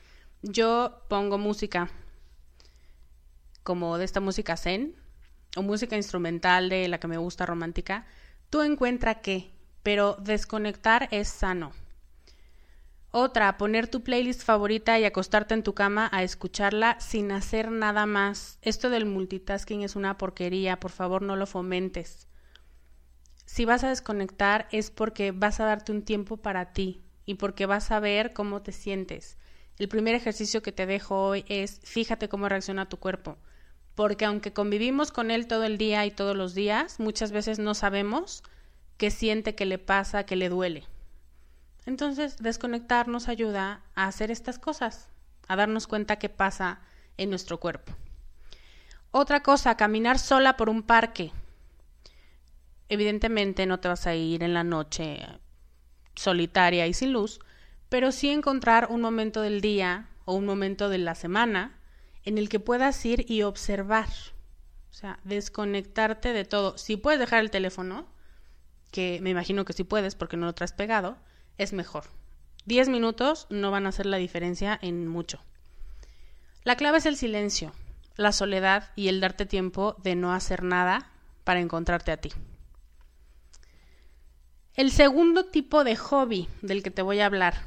Yo 0.43 1.03
pongo 1.09 1.37
música 1.37 1.91
como 3.63 3.99
de 3.99 4.07
esta 4.07 4.21
música 4.21 4.57
zen 4.57 4.97
o 5.57 5.63
música 5.63 5.95
instrumental 5.95 6.71
de 6.71 6.89
la 6.89 6.99
que 6.99 7.07
me 7.07 7.19
gusta 7.19 7.45
romántica. 7.45 8.07
Tú 8.49 8.63
encuentra 8.63 9.21
qué, 9.21 9.53
pero 9.83 10.17
desconectar 10.21 11.09
es 11.11 11.29
sano. 11.29 11.73
Otra, 13.11 13.57
poner 13.57 13.89
tu 13.89 14.03
playlist 14.03 14.43
favorita 14.43 14.99
y 14.99 15.05
acostarte 15.05 15.55
en 15.55 15.63
tu 15.63 15.75
cama 15.75 16.09
a 16.13 16.23
escucharla 16.23 17.01
sin 17.01 17.33
hacer 17.33 17.71
nada 17.71 18.07
más. 18.07 18.59
Esto 18.63 18.91
del 18.91 19.07
multitasking 19.07 19.83
es 19.83 19.97
una 19.97 20.19
porquería, 20.19 20.79
por 20.79 20.91
favor 20.91 21.23
no 21.23 21.37
lo 21.37 21.47
fomentes. 21.47 22.29
Si 23.47 23.65
vas 23.65 23.83
a 23.83 23.89
desconectar 23.89 24.69
es 24.73 24.91
porque 24.91 25.33
vas 25.33 25.59
a 25.59 25.65
darte 25.65 25.93
un 25.93 26.03
tiempo 26.03 26.37
para 26.37 26.75
ti, 26.75 27.03
y 27.29 27.35
porque 27.35 27.67
vas 27.67 27.91
a 27.91 28.01
ver 28.01 28.33
cómo 28.33 28.63
te 28.63 28.73
sientes. 28.73 29.37
El 29.79 29.91
primer 29.91 30.15
ejercicio 30.15 30.63
que 30.63 30.73
te 30.73 30.87
dejo 30.87 31.27
hoy 31.27 31.45
es 31.47 31.79
fíjate 31.85 32.31
cómo 32.31 32.49
reacciona 32.49 32.89
tu 32.89 32.97
cuerpo, 32.97 33.37
porque 33.95 34.25
aunque 34.25 34.55
convivimos 34.55 35.13
con 35.13 35.31
él 35.31 35.47
todo 35.47 35.65
el 35.65 35.77
día 35.77 36.07
y 36.07 36.11
todos 36.11 36.35
los 36.35 36.55
días, 36.55 36.99
muchas 36.99 37.31
veces 37.31 37.59
no 37.59 37.75
sabemos 37.75 38.43
qué 38.99 39.11
siente, 39.11 39.55
qué 39.55 39.65
le 39.65 39.79
pasa, 39.79 40.27
qué 40.27 40.37
le 40.37 40.51
duele. 40.51 40.85
Entonces, 41.87 42.37
desconectar 42.37 43.09
nos 43.09 43.29
ayuda 43.29 43.81
a 43.95 44.07
hacer 44.07 44.31
estas 44.31 44.59
cosas, 44.59 45.09
a 45.47 45.57
darnos 45.57 45.87
cuenta 45.87 46.19
qué 46.19 46.29
pasa 46.29 46.81
en 47.17 47.31
nuestro 47.31 47.59
cuerpo. 47.59 47.95
Otra 49.11 49.43
cosa, 49.43 49.77
caminar 49.77 50.19
sola 50.19 50.59
por 50.59 50.69
un 50.69 50.83
parque. 50.83 51.33
Evidentemente 52.91 53.65
no 53.65 53.81
te 53.81 53.89
vas 53.89 54.07
a 54.07 54.15
ir 54.15 54.43
en 54.43 54.53
la 54.53 54.65
noche 54.65 55.25
solitaria 56.15 56.87
y 56.87 56.93
sin 56.93 57.13
luz, 57.13 57.41
pero 57.89 58.13
sí 58.13 58.29
encontrar 58.29 58.89
un 58.91 59.01
momento 59.01 59.41
del 59.41 59.61
día 59.61 60.09
o 60.25 60.35
un 60.35 60.45
momento 60.45 60.89
de 60.89 60.99
la 60.99 61.15
semana 61.15 61.79
en 62.25 62.37
el 62.37 62.49
que 62.49 62.61
puedas 62.61 63.03
ir 63.07 63.25
y 63.31 63.43
observar. 63.43 64.09
O 64.91 64.95
sea, 64.95 65.21
desconectarte 65.25 66.33
de 66.33 66.45
todo. 66.45 66.77
Si 66.77 66.97
puedes 66.97 67.21
dejar 67.21 67.41
el 67.41 67.51
teléfono, 67.51 68.07
que 68.91 69.21
me 69.23 69.31
imagino 69.31 69.65
que 69.65 69.73
sí 69.73 69.85
puedes 69.85 70.15
porque 70.15 70.37
no 70.37 70.47
lo 70.47 70.55
traes 70.55 70.73
pegado, 70.73 71.17
es 71.59 71.73
mejor. 71.73 72.05
Diez 72.65 72.89
minutos 72.89 73.47
no 73.51 73.71
van 73.71 73.87
a 73.87 73.91
hacer 73.91 74.07
la 74.07 74.17
diferencia 74.17 74.79
en 74.81 75.09
mucho. 75.09 75.41
La 76.65 76.77
clave 76.77 76.99
es 76.99 77.07
el 77.07 77.17
silencio, 77.17 77.73
la 78.17 78.33
soledad 78.33 78.91
y 78.95 79.09
el 79.09 79.21
darte 79.21 79.47
tiempo 79.47 79.97
de 80.03 80.15
no 80.15 80.33
hacer 80.33 80.63
nada 80.63 81.11
para 81.45 81.61
encontrarte 81.61 82.13
a 82.13 82.19
ti. 82.19 82.31
El 84.75 84.93
segundo 84.93 85.47
tipo 85.47 85.83
de 85.83 85.97
hobby 85.97 86.49
del 86.63 86.83
que 86.83 86.91
te 86.91 87.03
voy 87.03 87.21
a 87.21 87.27
hablar, 87.27 87.63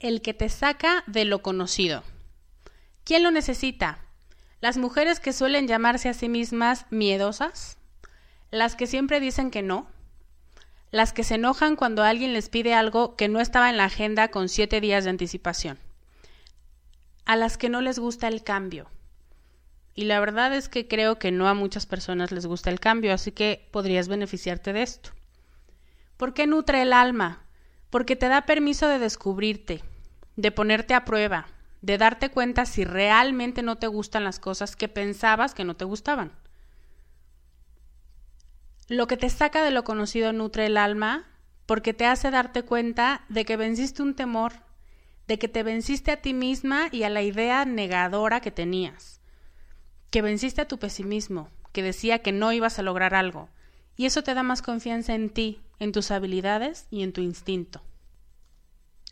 el 0.00 0.22
que 0.22 0.34
te 0.34 0.48
saca 0.48 1.04
de 1.06 1.24
lo 1.24 1.42
conocido. 1.42 2.02
¿Quién 3.04 3.22
lo 3.22 3.30
necesita? 3.30 4.00
Las 4.60 4.78
mujeres 4.78 5.20
que 5.20 5.32
suelen 5.32 5.68
llamarse 5.68 6.08
a 6.08 6.14
sí 6.14 6.28
mismas 6.28 6.86
miedosas, 6.90 7.78
las 8.50 8.76
que 8.76 8.86
siempre 8.86 9.20
dicen 9.20 9.50
que 9.50 9.62
no, 9.62 9.86
las 10.90 11.12
que 11.12 11.24
se 11.24 11.34
enojan 11.34 11.76
cuando 11.76 12.04
alguien 12.04 12.32
les 12.32 12.48
pide 12.48 12.74
algo 12.74 13.16
que 13.16 13.28
no 13.28 13.40
estaba 13.40 13.70
en 13.70 13.76
la 13.76 13.84
agenda 13.84 14.28
con 14.28 14.48
siete 14.48 14.80
días 14.80 15.04
de 15.04 15.10
anticipación, 15.10 15.78
a 17.24 17.36
las 17.36 17.58
que 17.58 17.68
no 17.68 17.80
les 17.80 17.98
gusta 17.98 18.28
el 18.28 18.42
cambio. 18.42 18.88
Y 19.94 20.04
la 20.04 20.20
verdad 20.20 20.54
es 20.54 20.68
que 20.68 20.86
creo 20.86 21.18
que 21.18 21.32
no 21.32 21.48
a 21.48 21.54
muchas 21.54 21.86
personas 21.86 22.30
les 22.30 22.46
gusta 22.46 22.70
el 22.70 22.80
cambio, 22.80 23.12
así 23.12 23.32
que 23.32 23.68
podrías 23.72 24.08
beneficiarte 24.08 24.72
de 24.72 24.82
esto. 24.82 25.10
¿Por 26.16 26.34
qué 26.34 26.46
nutre 26.46 26.82
el 26.82 26.92
alma? 26.92 27.42
Porque 27.90 28.14
te 28.14 28.28
da 28.28 28.42
permiso 28.42 28.88
de 28.88 28.98
descubrirte, 28.98 29.82
de 30.36 30.52
ponerte 30.52 30.94
a 30.94 31.04
prueba, 31.04 31.48
de 31.80 31.98
darte 31.98 32.30
cuenta 32.30 32.66
si 32.66 32.84
realmente 32.84 33.62
no 33.62 33.76
te 33.76 33.86
gustan 33.86 34.24
las 34.24 34.38
cosas 34.38 34.76
que 34.76 34.88
pensabas 34.88 35.54
que 35.54 35.64
no 35.64 35.76
te 35.76 35.84
gustaban. 35.84 36.32
Lo 38.88 39.06
que 39.08 39.16
te 39.16 39.30
saca 39.30 39.64
de 39.64 39.72
lo 39.72 39.82
conocido 39.82 40.32
nutre 40.32 40.66
el 40.66 40.76
alma 40.76 41.26
porque 41.66 41.92
te 41.92 42.06
hace 42.06 42.30
darte 42.30 42.62
cuenta 42.62 43.24
de 43.28 43.44
que 43.44 43.56
venciste 43.56 44.02
un 44.02 44.14
temor, 44.14 44.52
de 45.26 45.38
que 45.38 45.48
te 45.48 45.64
venciste 45.64 46.12
a 46.12 46.22
ti 46.22 46.32
misma 46.32 46.88
y 46.92 47.02
a 47.02 47.10
la 47.10 47.22
idea 47.22 47.64
negadora 47.64 48.40
que 48.40 48.52
tenías, 48.52 49.20
que 50.10 50.22
venciste 50.22 50.60
a 50.60 50.68
tu 50.68 50.78
pesimismo, 50.78 51.50
que 51.72 51.82
decía 51.82 52.20
que 52.20 52.30
no 52.30 52.52
ibas 52.52 52.78
a 52.78 52.82
lograr 52.82 53.14
algo, 53.14 53.48
y 53.96 54.06
eso 54.06 54.22
te 54.22 54.34
da 54.34 54.44
más 54.44 54.62
confianza 54.62 55.14
en 55.14 55.30
ti, 55.30 55.60
en 55.80 55.90
tus 55.90 56.12
habilidades 56.12 56.86
y 56.90 57.02
en 57.02 57.12
tu 57.12 57.20
instinto. 57.20 57.82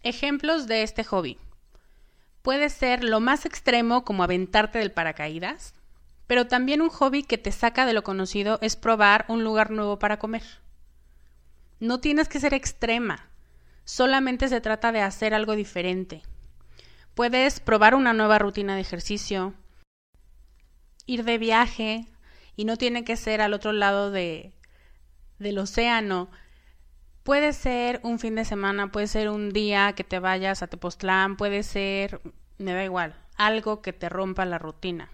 Ejemplos 0.05 0.69
de 0.69 0.83
este 0.83 1.03
hobby. 1.03 1.39
Puede 2.43 2.69
ser 2.69 3.03
lo 3.03 3.21
más 3.21 3.47
extremo 3.47 4.05
como 4.05 4.23
aventarte 4.23 4.79
del 4.79 4.93
paracaídas, 4.93 5.75
pero 6.27 6.47
también 6.47 6.83
un 6.83 6.89
hobby 6.89 7.23
que 7.23 7.39
te 7.39 7.53
saca 7.53 7.87
de 7.87 7.93
lo 7.93 8.03
conocido 8.03 8.59
es 8.63 8.77
probar 8.77 9.25
un 9.29 9.45
lugar 9.45 9.71
nuevo 9.71 9.99
para 9.99 10.19
comer. 10.19 10.43
No 11.81 12.01
tienes 12.01 12.29
que 12.29 12.41
ser 12.41 12.55
extrema, 12.55 13.29
solamente 13.85 14.49
se 14.49 14.61
trata 14.61 14.93
de 14.93 15.01
hacer 15.01 15.35
algo 15.35 15.55
diferente. 15.55 16.23
Puedes 17.15 17.61
probar 17.61 17.95
una 17.95 18.13
nueva 18.13 18.39
rutina 18.39 18.75
de 18.75 18.81
ejercicio, 18.81 19.55
ir 21.07 21.25
de 21.25 21.39
viaje, 21.39 22.09
y 22.57 22.65
no 22.65 22.77
tiene 22.77 23.05
que 23.05 23.17
ser 23.17 23.41
al 23.41 23.55
otro 23.55 23.73
lado 23.73 24.11
de, 24.11 24.53
del 25.39 25.59
océano. 25.59 26.31
Puede 27.23 27.53
ser 27.53 28.01
un 28.03 28.19
fin 28.19 28.35
de 28.35 28.45
semana, 28.45 28.93
puede 28.93 29.07
ser 29.07 29.29
un 29.31 29.51
día 29.51 29.95
que 29.95 30.05
te 30.05 30.19
vayas 30.19 30.63
a 30.63 30.67
Tepoztlán, 30.67 31.37
puede 31.37 31.63
ser, 31.63 32.21
me 32.59 32.73
da 32.73 32.85
igual, 32.85 33.15
algo 33.37 33.83
que 33.83 33.93
te 33.93 34.09
rompa 34.09 34.45
la 34.45 34.59
rutina. 34.59 35.11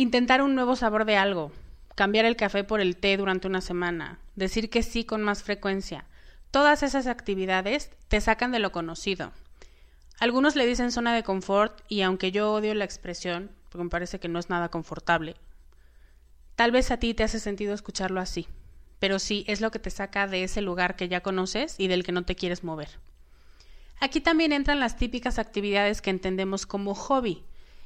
Intentar 0.00 0.40
un 0.40 0.54
nuevo 0.54 0.76
sabor 0.76 1.04
de 1.04 1.18
algo, 1.18 1.52
cambiar 1.94 2.24
el 2.24 2.34
café 2.34 2.64
por 2.64 2.80
el 2.80 2.96
té 2.96 3.18
durante 3.18 3.46
una 3.46 3.60
semana, 3.60 4.18
decir 4.34 4.70
que 4.70 4.82
sí 4.82 5.04
con 5.04 5.22
más 5.22 5.42
frecuencia. 5.42 6.06
Todas 6.50 6.82
esas 6.82 7.06
actividades 7.06 7.90
te 8.08 8.18
sacan 8.22 8.50
de 8.50 8.60
lo 8.60 8.72
conocido. 8.72 9.30
Algunos 10.18 10.56
le 10.56 10.64
dicen 10.64 10.90
zona 10.90 11.14
de 11.14 11.22
confort 11.22 11.82
y 11.86 12.00
aunque 12.00 12.32
yo 12.32 12.50
odio 12.50 12.72
la 12.72 12.86
expresión, 12.86 13.50
porque 13.68 13.84
me 13.84 13.90
parece 13.90 14.18
que 14.18 14.28
no 14.28 14.38
es 14.38 14.48
nada 14.48 14.70
confortable, 14.70 15.36
tal 16.56 16.70
vez 16.70 16.90
a 16.90 16.96
ti 16.96 17.12
te 17.12 17.24
hace 17.24 17.38
sentido 17.38 17.74
escucharlo 17.74 18.20
así, 18.20 18.48
pero 19.00 19.18
sí 19.18 19.44
es 19.48 19.60
lo 19.60 19.70
que 19.70 19.80
te 19.80 19.90
saca 19.90 20.26
de 20.26 20.44
ese 20.44 20.62
lugar 20.62 20.96
que 20.96 21.10
ya 21.10 21.20
conoces 21.20 21.74
y 21.76 21.88
del 21.88 22.04
que 22.04 22.12
no 22.12 22.22
te 22.22 22.36
quieres 22.36 22.64
mover. 22.64 22.88
Aquí 24.00 24.22
también 24.22 24.52
entran 24.52 24.80
las 24.80 24.96
típicas 24.96 25.38
actividades 25.38 26.00
que 26.00 26.08
entendemos 26.08 26.64
como 26.64 26.94
hobby, 26.94 27.44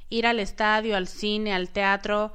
ir 0.09 0.27
al 0.27 0.39
estadio, 0.39 0.95
al 0.95 1.07
cine, 1.07 1.53
al 1.53 1.69
teatro, 1.69 2.33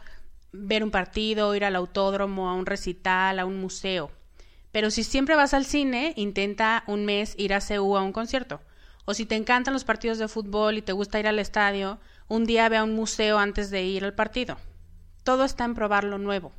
ver 0.52 0.82
un 0.82 0.90
partido, 0.90 1.54
ir 1.54 1.64
al 1.64 1.76
autódromo, 1.76 2.48
a 2.48 2.54
un 2.54 2.66
recital, 2.66 3.38
a 3.38 3.46
un 3.46 3.60
museo. 3.60 4.10
Pero 4.72 4.90
si 4.90 5.04
siempre 5.04 5.36
vas 5.36 5.54
al 5.54 5.64
cine, 5.64 6.12
intenta 6.16 6.84
un 6.86 7.04
mes 7.04 7.34
ir 7.38 7.54
a 7.54 7.60
CEU 7.60 7.96
a 7.96 8.02
un 8.02 8.12
concierto. 8.12 8.60
O 9.04 9.14
si 9.14 9.26
te 9.26 9.34
encantan 9.34 9.74
los 9.74 9.84
partidos 9.84 10.18
de 10.18 10.28
fútbol 10.28 10.78
y 10.78 10.82
te 10.82 10.92
gusta 10.92 11.18
ir 11.18 11.26
al 11.26 11.38
estadio, 11.38 11.98
un 12.28 12.44
día 12.44 12.68
ve 12.68 12.76
a 12.76 12.84
un 12.84 12.94
museo 12.94 13.38
antes 13.38 13.70
de 13.70 13.82
ir 13.82 14.04
al 14.04 14.14
partido. 14.14 14.56
Todo 15.24 15.44
está 15.44 15.64
en 15.64 15.74
probar 15.74 16.04
lo 16.04 16.18
nuevo. 16.18 16.52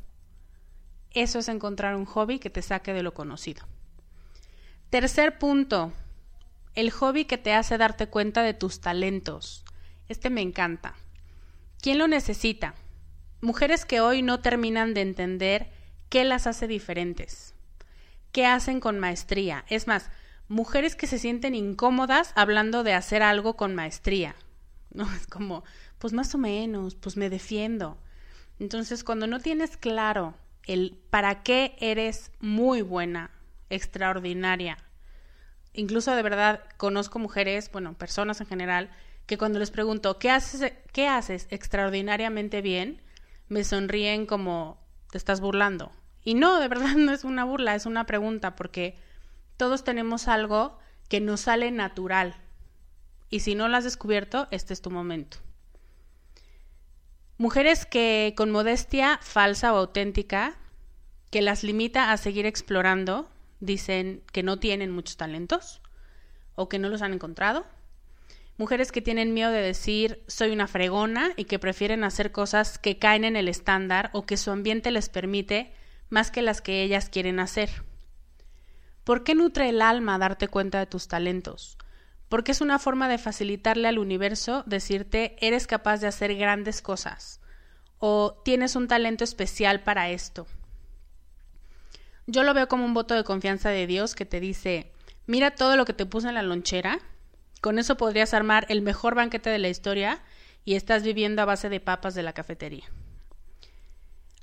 Eso 1.11 1.39
es 1.39 1.47
encontrar 1.47 1.95
un 1.95 2.05
hobby 2.05 2.39
que 2.39 2.49
te 2.49 2.61
saque 2.61 2.93
de 2.93 3.03
lo 3.03 3.13
conocido. 3.13 3.65
Tercer 4.89 5.39
punto, 5.39 5.93
el 6.75 6.91
hobby 6.91 7.25
que 7.25 7.37
te 7.37 7.53
hace 7.53 7.77
darte 7.77 8.07
cuenta 8.07 8.43
de 8.43 8.53
tus 8.53 8.81
talentos. 8.81 9.63
Este 10.09 10.29
me 10.29 10.41
encanta. 10.41 10.95
¿Quién 11.81 11.97
lo 11.97 12.07
necesita? 12.07 12.75
Mujeres 13.41 13.85
que 13.85 14.01
hoy 14.01 14.21
no 14.21 14.39
terminan 14.39 14.93
de 14.93 15.01
entender 15.01 15.71
qué 16.09 16.23
las 16.23 16.45
hace 16.45 16.67
diferentes, 16.67 17.55
qué 18.31 18.45
hacen 18.45 18.79
con 18.79 18.99
maestría. 18.99 19.65
Es 19.67 19.87
más, 19.87 20.11
mujeres 20.47 20.95
que 20.95 21.07
se 21.07 21.17
sienten 21.17 21.55
incómodas 21.55 22.33
hablando 22.35 22.83
de 22.83 22.93
hacer 22.93 23.23
algo 23.23 23.55
con 23.57 23.75
maestría. 23.75 24.35
No 24.93 25.09
es 25.13 25.25
como, 25.25 25.63
pues 25.99 26.11
más 26.11 26.35
o 26.35 26.37
menos, 26.37 26.95
pues 26.95 27.15
me 27.15 27.29
defiendo. 27.29 27.97
Entonces, 28.59 29.05
cuando 29.05 29.25
no 29.25 29.39
tienes 29.39 29.77
claro 29.77 30.35
el 30.67 30.99
para 31.09 31.43
qué 31.43 31.77
eres 31.79 32.29
muy 32.41 32.81
buena, 32.81 33.31
extraordinaria, 33.69 34.77
incluso 35.73 36.13
de 36.13 36.21
verdad 36.23 36.61
conozco 36.75 37.19
mujeres, 37.19 37.71
bueno, 37.71 37.93
personas 37.93 38.41
en 38.41 38.47
general, 38.47 38.91
que 39.25 39.37
cuando 39.37 39.59
les 39.59 39.71
pregunto, 39.71 40.19
¿qué 40.19 40.29
haces, 40.29 40.73
¿qué 40.91 41.07
haces 41.07 41.47
extraordinariamente 41.49 42.61
bien? 42.61 43.01
Me 43.47 43.63
sonríen 43.63 44.25
como, 44.25 44.77
te 45.11 45.17
estás 45.17 45.41
burlando. 45.41 45.91
Y 46.23 46.33
no, 46.33 46.59
de 46.59 46.67
verdad 46.67 46.93
no 46.97 47.11
es 47.11 47.23
una 47.23 47.45
burla, 47.45 47.75
es 47.75 47.85
una 47.85 48.05
pregunta, 48.05 48.55
porque 48.55 48.97
todos 49.57 49.83
tenemos 49.83 50.27
algo 50.27 50.77
que 51.09 51.19
nos 51.19 51.41
sale 51.41 51.71
natural. 51.71 52.35
Y 53.29 53.41
si 53.41 53.55
no 53.55 53.67
lo 53.67 53.77
has 53.77 53.83
descubierto, 53.83 54.47
este 54.51 54.73
es 54.73 54.81
tu 54.81 54.91
momento. 54.91 55.37
Mujeres 57.37 57.85
que 57.85 58.33
con 58.37 58.51
modestia 58.51 59.19
falsa 59.21 59.73
o 59.73 59.77
auténtica, 59.77 60.57
que 61.31 61.41
las 61.41 61.63
limita 61.63 62.11
a 62.11 62.17
seguir 62.17 62.45
explorando, 62.45 63.29
dicen 63.59 64.23
que 64.31 64.43
no 64.43 64.59
tienen 64.59 64.91
muchos 64.91 65.17
talentos 65.17 65.81
o 66.55 66.67
que 66.69 66.77
no 66.77 66.89
los 66.89 67.01
han 67.01 67.13
encontrado 67.13 67.65
mujeres 68.57 68.91
que 68.91 69.01
tienen 69.01 69.33
miedo 69.33 69.51
de 69.51 69.61
decir 69.61 70.23
soy 70.27 70.51
una 70.51 70.67
fregona 70.67 71.31
y 71.35 71.45
que 71.45 71.59
prefieren 71.59 72.03
hacer 72.03 72.31
cosas 72.31 72.77
que 72.77 72.99
caen 72.99 73.23
en 73.23 73.35
el 73.35 73.47
estándar 73.47 74.09
o 74.13 74.25
que 74.25 74.37
su 74.37 74.51
ambiente 74.51 74.91
les 74.91 75.09
permite 75.09 75.73
más 76.09 76.31
que 76.31 76.41
las 76.41 76.61
que 76.61 76.83
ellas 76.83 77.09
quieren 77.09 77.39
hacer. 77.39 77.83
¿Por 79.03 79.23
qué 79.23 79.33
nutre 79.33 79.69
el 79.69 79.81
alma 79.81 80.17
darte 80.17 80.47
cuenta 80.47 80.79
de 80.79 80.85
tus 80.85 81.07
talentos? 81.07 81.77
Porque 82.29 82.51
es 82.51 82.61
una 82.61 82.79
forma 82.79 83.09
de 83.09 83.17
facilitarle 83.17 83.87
al 83.87 83.99
universo 83.99 84.63
decirte 84.65 85.35
eres 85.45 85.67
capaz 85.67 85.97
de 86.01 86.07
hacer 86.07 86.35
grandes 86.35 86.81
cosas 86.81 87.41
o 87.97 88.41
tienes 88.43 88.75
un 88.75 88.87
talento 88.87 89.23
especial 89.23 89.81
para 89.81 90.09
esto. 90.09 90.47
Yo 92.27 92.43
lo 92.43 92.53
veo 92.53 92.67
como 92.67 92.83
un 92.83 92.93
voto 92.93 93.13
de 93.13 93.23
confianza 93.23 93.69
de 93.69 93.87
Dios 93.87 94.15
que 94.15 94.25
te 94.25 94.39
dice, 94.39 94.91
mira 95.27 95.51
todo 95.51 95.77
lo 95.77 95.85
que 95.85 95.93
te 95.93 96.05
puse 96.05 96.27
en 96.27 96.35
la 96.35 96.43
lonchera 96.43 96.99
con 97.61 97.79
eso 97.79 97.95
podrías 97.95 98.33
armar 98.33 98.65
el 98.69 98.81
mejor 98.81 99.15
banquete 99.15 99.49
de 99.49 99.59
la 99.59 99.69
historia 99.69 100.21
y 100.65 100.75
estás 100.75 101.03
viviendo 101.03 101.41
a 101.41 101.45
base 101.45 101.69
de 101.69 101.79
papas 101.79 102.15
de 102.15 102.23
la 102.23 102.33
cafetería. 102.33 102.85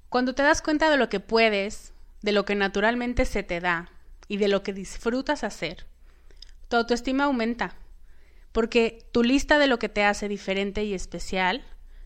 Cuando 0.09 0.35
te 0.35 0.43
das 0.43 0.63
cuenta 0.63 0.89
de 0.89 0.97
lo 0.97 1.09
que 1.09 1.21
puedes, 1.21 1.93
de 2.23 2.33
lo 2.33 2.45
que 2.45 2.55
naturalmente 2.55 3.25
se 3.25 3.43
te 3.43 3.61
da 3.61 3.91
y 4.29 4.39
de 4.39 4.49
lo 4.49 4.63
que 4.63 4.73
disfrutas 4.73 5.45
hacer, 5.45 5.87
tu 6.69 6.77
autoestima 6.77 7.25
aumenta, 7.25 7.75
porque 8.53 9.07
tu 9.13 9.23
lista 9.23 9.59
de 9.59 9.67
lo 9.67 9.79
que 9.79 9.89
te 9.89 10.05
hace 10.05 10.29
diferente 10.29 10.85
y 10.85 10.95
especial 10.95 11.65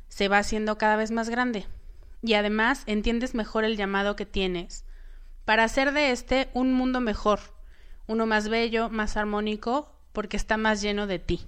se 0.09 0.29
va 0.29 0.38
haciendo 0.38 0.79
cada 0.79 0.96
vez 0.96 1.11
más 1.11 1.29
grande. 1.29 1.66
Y 2.22 2.35
además 2.35 2.85
entiendes 2.87 3.35
mejor 3.35 3.64
el 3.64 3.77
llamado 3.77 4.16
que 4.16 4.27
tienes 4.27 4.85
para 5.44 5.64
hacer 5.64 5.92
de 5.92 6.12
este 6.12 6.51
un 6.55 6.72
mundo 6.72 7.01
mejor, 7.01 7.40
uno 8.07 8.27
más 8.27 8.48
bello, 8.48 8.90
más 8.90 9.16
armónico, 9.16 9.92
porque 10.12 10.37
está 10.37 10.57
más 10.57 10.81
lleno 10.81 11.07
de 11.07 11.18
ti. 11.18 11.40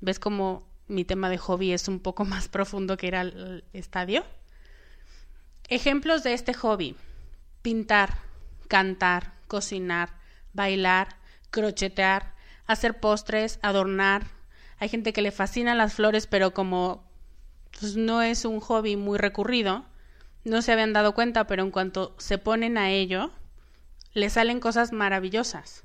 ¿Ves 0.00 0.18
cómo 0.18 0.66
mi 0.88 1.04
tema 1.04 1.28
de 1.28 1.38
hobby 1.38 1.72
es 1.72 1.88
un 1.88 2.00
poco 2.00 2.24
más 2.32 2.48
profundo 2.48 2.96
que 2.96 3.08
ir 3.08 3.16
al 3.16 3.64
estadio? 3.72 4.24
Ejemplos 5.68 6.22
de 6.22 6.34
este 6.34 6.54
hobby. 6.54 6.96
Pintar, 7.62 8.18
cantar, 8.68 9.34
cocinar, 9.46 10.10
bailar, 10.52 11.16
crochetear, 11.50 12.34
hacer 12.66 12.98
postres, 13.00 13.58
adornar. 13.62 14.26
Hay 14.78 14.88
gente 14.88 15.12
que 15.12 15.22
le 15.22 15.32
fascinan 15.32 15.78
las 15.78 15.94
flores, 15.94 16.26
pero 16.26 16.54
como 16.54 17.04
pues, 17.78 17.96
no 17.96 18.22
es 18.22 18.44
un 18.44 18.60
hobby 18.60 18.96
muy 18.96 19.18
recurrido, 19.18 19.84
no 20.44 20.62
se 20.62 20.72
habían 20.72 20.92
dado 20.92 21.14
cuenta, 21.14 21.46
pero 21.46 21.62
en 21.62 21.70
cuanto 21.70 22.14
se 22.18 22.38
ponen 22.38 22.78
a 22.78 22.90
ello, 22.90 23.30
le 24.14 24.30
salen 24.30 24.60
cosas 24.60 24.92
maravillosas. 24.92 25.84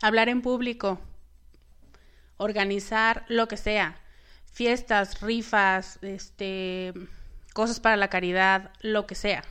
Hablar 0.00 0.28
en 0.28 0.42
público. 0.42 1.00
Organizar 2.36 3.24
lo 3.28 3.48
que 3.48 3.56
sea. 3.56 4.00
Fiestas, 4.52 5.20
rifas, 5.20 5.98
este, 6.02 6.92
cosas 7.52 7.80
para 7.80 7.96
la 7.96 8.08
caridad, 8.08 8.72
lo 8.80 9.06
que 9.06 9.14
sea. 9.14 9.44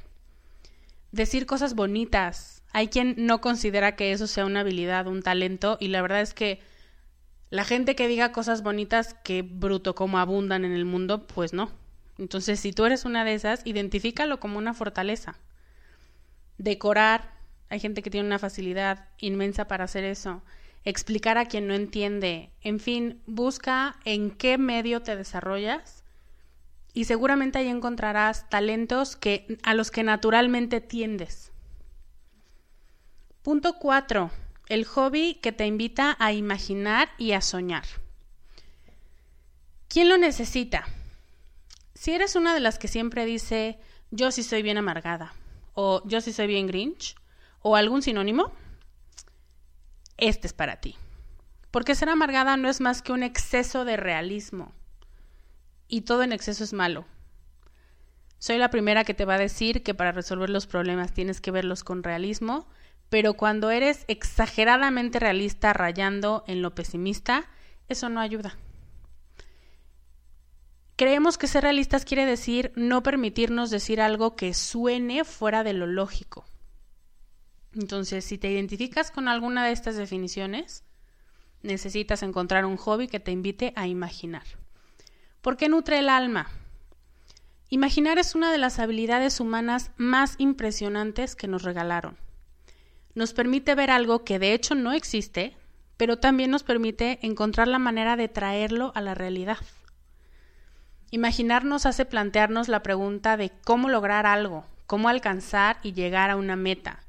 Decir 1.12 1.46
cosas 1.46 1.76
bonitas. 1.76 2.64
Hay 2.72 2.88
quien 2.88 3.16
no 3.18 3.42
considera 3.42 3.96
que 3.96 4.12
eso 4.12 4.28
sea 4.28 4.46
una 4.46 4.62
habilidad, 4.62 5.08
un 5.08 5.22
talento, 5.22 5.78
y 5.80 5.88
la 5.90 6.02
verdad 6.02 6.22
es 6.22 6.34
que 6.34 6.62
la 7.50 7.64
gente 7.64 7.96
que 7.96 8.08
diga 8.08 8.32
cosas 8.32 8.62
bonitas, 8.62 9.14
que 9.24 9.42
bruto 9.42 9.96
como 9.96 10.20
abundan 10.20 10.66
en 10.66 10.74
el 10.74 10.86
mundo, 10.86 11.28
pues 11.28 11.54
no. 11.54 11.72
Entonces, 12.18 12.60
si 12.60 12.74
tú 12.74 12.86
eres 12.86 13.06
una 13.06 13.24
de 13.24 13.34
esas, 13.34 13.62
identifícalo 13.66 14.40
como 14.40 14.58
una 14.58 14.74
fortaleza. 14.74 15.38
Decorar, 16.58 17.37
hay 17.70 17.80
gente 17.80 18.02
que 18.02 18.10
tiene 18.10 18.28
una 18.28 18.40
facilidad 18.40 19.10
inmensa 19.20 19.68
para 19.68 19.86
hacer 19.86 20.04
eso. 20.04 20.42
Explicar 20.84 21.38
a 21.38 21.46
quien 21.46 21.68
no 21.68 21.74
entiende. 21.74 22.52
En 22.62 22.80
fin, 22.80 23.22
busca 23.26 23.98
en 24.06 24.32
qué 24.32 24.58
medio 24.58 25.02
te 25.02 25.16
desarrollas 25.16 26.04
y 26.94 27.06
seguramente 27.06 27.60
ahí 27.60 27.68
encontrarás 27.68 28.50
talentos 28.50 29.16
que, 29.16 29.58
a 29.64 29.74
los 29.74 29.92
que 29.92 30.04
naturalmente 30.04 30.82
tiendes. 30.82 31.52
Punto 33.44 33.78
4 33.80 34.32
el 34.68 34.86
hobby 34.86 35.36
que 35.36 35.52
te 35.52 35.66
invita 35.66 36.16
a 36.20 36.34
imaginar 36.34 37.10
y 37.18 37.32
a 37.32 37.42
soñar. 37.42 37.86
¿Quién 39.88 40.10
lo 40.10 40.18
necesita? 40.18 40.86
Si 41.94 42.12
eres 42.12 42.36
una 42.36 42.54
de 42.54 42.60
las 42.60 42.78
que 42.78 42.88
siempre 42.88 43.26
dice 43.26 43.80
yo 44.12 44.32
sí 44.32 44.44
soy 44.44 44.62
bien 44.62 44.78
amargada 44.78 45.34
o 45.74 46.02
yo 46.06 46.22
sí 46.22 46.34
soy 46.34 46.48
bien 46.48 46.68
grinch 46.68 47.16
o 47.62 47.76
algún 47.76 48.02
sinónimo, 48.02 48.52
este 50.18 50.48
es 50.48 50.54
para 50.54 50.82
ti. 50.82 50.96
Porque 51.72 51.96
ser 51.96 52.10
amargada 52.10 52.58
no 52.58 52.70
es 52.70 52.82
más 52.82 53.02
que 53.02 53.12
un 53.12 53.24
exceso 53.24 53.86
de 53.86 53.98
realismo. 53.98 54.74
Y 55.88 56.02
todo 56.02 56.24
en 56.24 56.32
exceso 56.32 56.64
es 56.64 56.74
malo. 56.74 57.06
Soy 58.40 58.58
la 58.58 58.70
primera 58.70 59.04
que 59.04 59.14
te 59.14 59.26
va 59.26 59.36
a 59.36 59.40
decir 59.40 59.84
que 59.84 59.94
para 59.94 60.12
resolver 60.12 60.50
los 60.50 60.68
problemas 60.68 61.14
tienes 61.14 61.42
que 61.42 61.52
verlos 61.52 61.84
con 61.84 62.04
realismo 62.04 62.68
pero 63.10 63.36
cuando 63.36 63.72
eres 63.72 64.04
exageradamente 64.08 65.20
realista 65.20 65.74
rayando 65.74 66.44
en 66.48 66.62
lo 66.62 66.76
pesimista, 66.76 67.46
eso 67.88 68.10
no 68.10 68.20
ayuda. 68.20 68.58
Creemos 70.98 71.38
que 71.38 71.48
ser 71.48 71.64
realistas 71.64 72.06
quiere 72.06 72.26
decir 72.26 72.72
no 72.76 73.04
permitirnos 73.04 73.70
decir 73.70 74.02
algo 74.02 74.36
que 74.36 74.54
suene 74.54 75.24
fuera 75.24 75.64
de 75.64 75.74
lo 75.74 75.86
lógico. 75.86 76.46
Entonces, 77.78 78.26
si 78.26 78.38
te 78.38 78.52
identificas 78.52 79.12
con 79.12 79.28
alguna 79.28 79.66
de 79.66 79.72
estas 79.72 79.96
definiciones, 79.96 80.84
necesitas 81.62 82.24
encontrar 82.24 82.66
un 82.66 82.78
hobby 82.78 83.08
que 83.08 83.20
te 83.20 83.32
invite 83.32 83.72
a 83.76 83.88
imaginar. 83.88 84.44
¿Por 85.42 85.56
qué 85.56 85.70
nutre 85.70 86.00
el 86.00 86.10
alma? 86.10 86.50
Imaginar 87.70 88.18
es 88.18 88.36
una 88.36 88.52
de 88.52 88.58
las 88.58 88.80
habilidades 88.80 89.40
humanas 89.40 89.92
más 89.96 90.36
impresionantes 90.38 91.36
que 91.36 91.48
nos 91.48 91.64
regalaron 91.64 92.18
nos 93.18 93.34
permite 93.34 93.74
ver 93.74 93.90
algo 93.90 94.24
que 94.24 94.38
de 94.38 94.54
hecho 94.54 94.76
no 94.76 94.94
existe, 94.94 95.58
pero 95.98 96.20
también 96.20 96.52
nos 96.52 96.62
permite 96.62 97.18
encontrar 97.24 97.68
la 97.68 97.80
manera 97.80 98.16
de 98.16 98.28
traerlo 98.28 98.92
a 98.94 99.02
la 99.02 99.16
realidad. 99.16 99.58
Imaginar 101.10 101.66
nos 101.66 101.88
hace 101.88 102.06
plantearnos 102.06 102.68
la 102.68 102.84
pregunta 102.84 103.36
de 103.36 103.52
cómo 103.66 103.90
lograr 103.90 104.28
algo, 104.28 104.66
cómo 104.86 105.10
alcanzar 105.10 105.80
y 105.82 105.94
llegar 105.94 106.30
a 106.30 106.36
una 106.36 106.56
meta. 106.56 107.00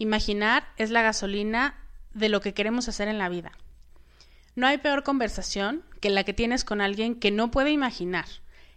Imaginar 0.00 0.66
es 0.78 0.88
la 0.88 1.02
gasolina 1.02 1.76
de 2.14 2.30
lo 2.30 2.40
que 2.40 2.54
queremos 2.54 2.88
hacer 2.88 3.06
en 3.08 3.18
la 3.18 3.28
vida. 3.28 3.52
No 4.56 4.66
hay 4.66 4.78
peor 4.78 5.02
conversación 5.02 5.84
que 6.00 6.08
la 6.08 6.24
que 6.24 6.32
tienes 6.32 6.64
con 6.64 6.80
alguien 6.80 7.14
que 7.14 7.30
no 7.30 7.50
puede 7.50 7.70
imaginar, 7.70 8.24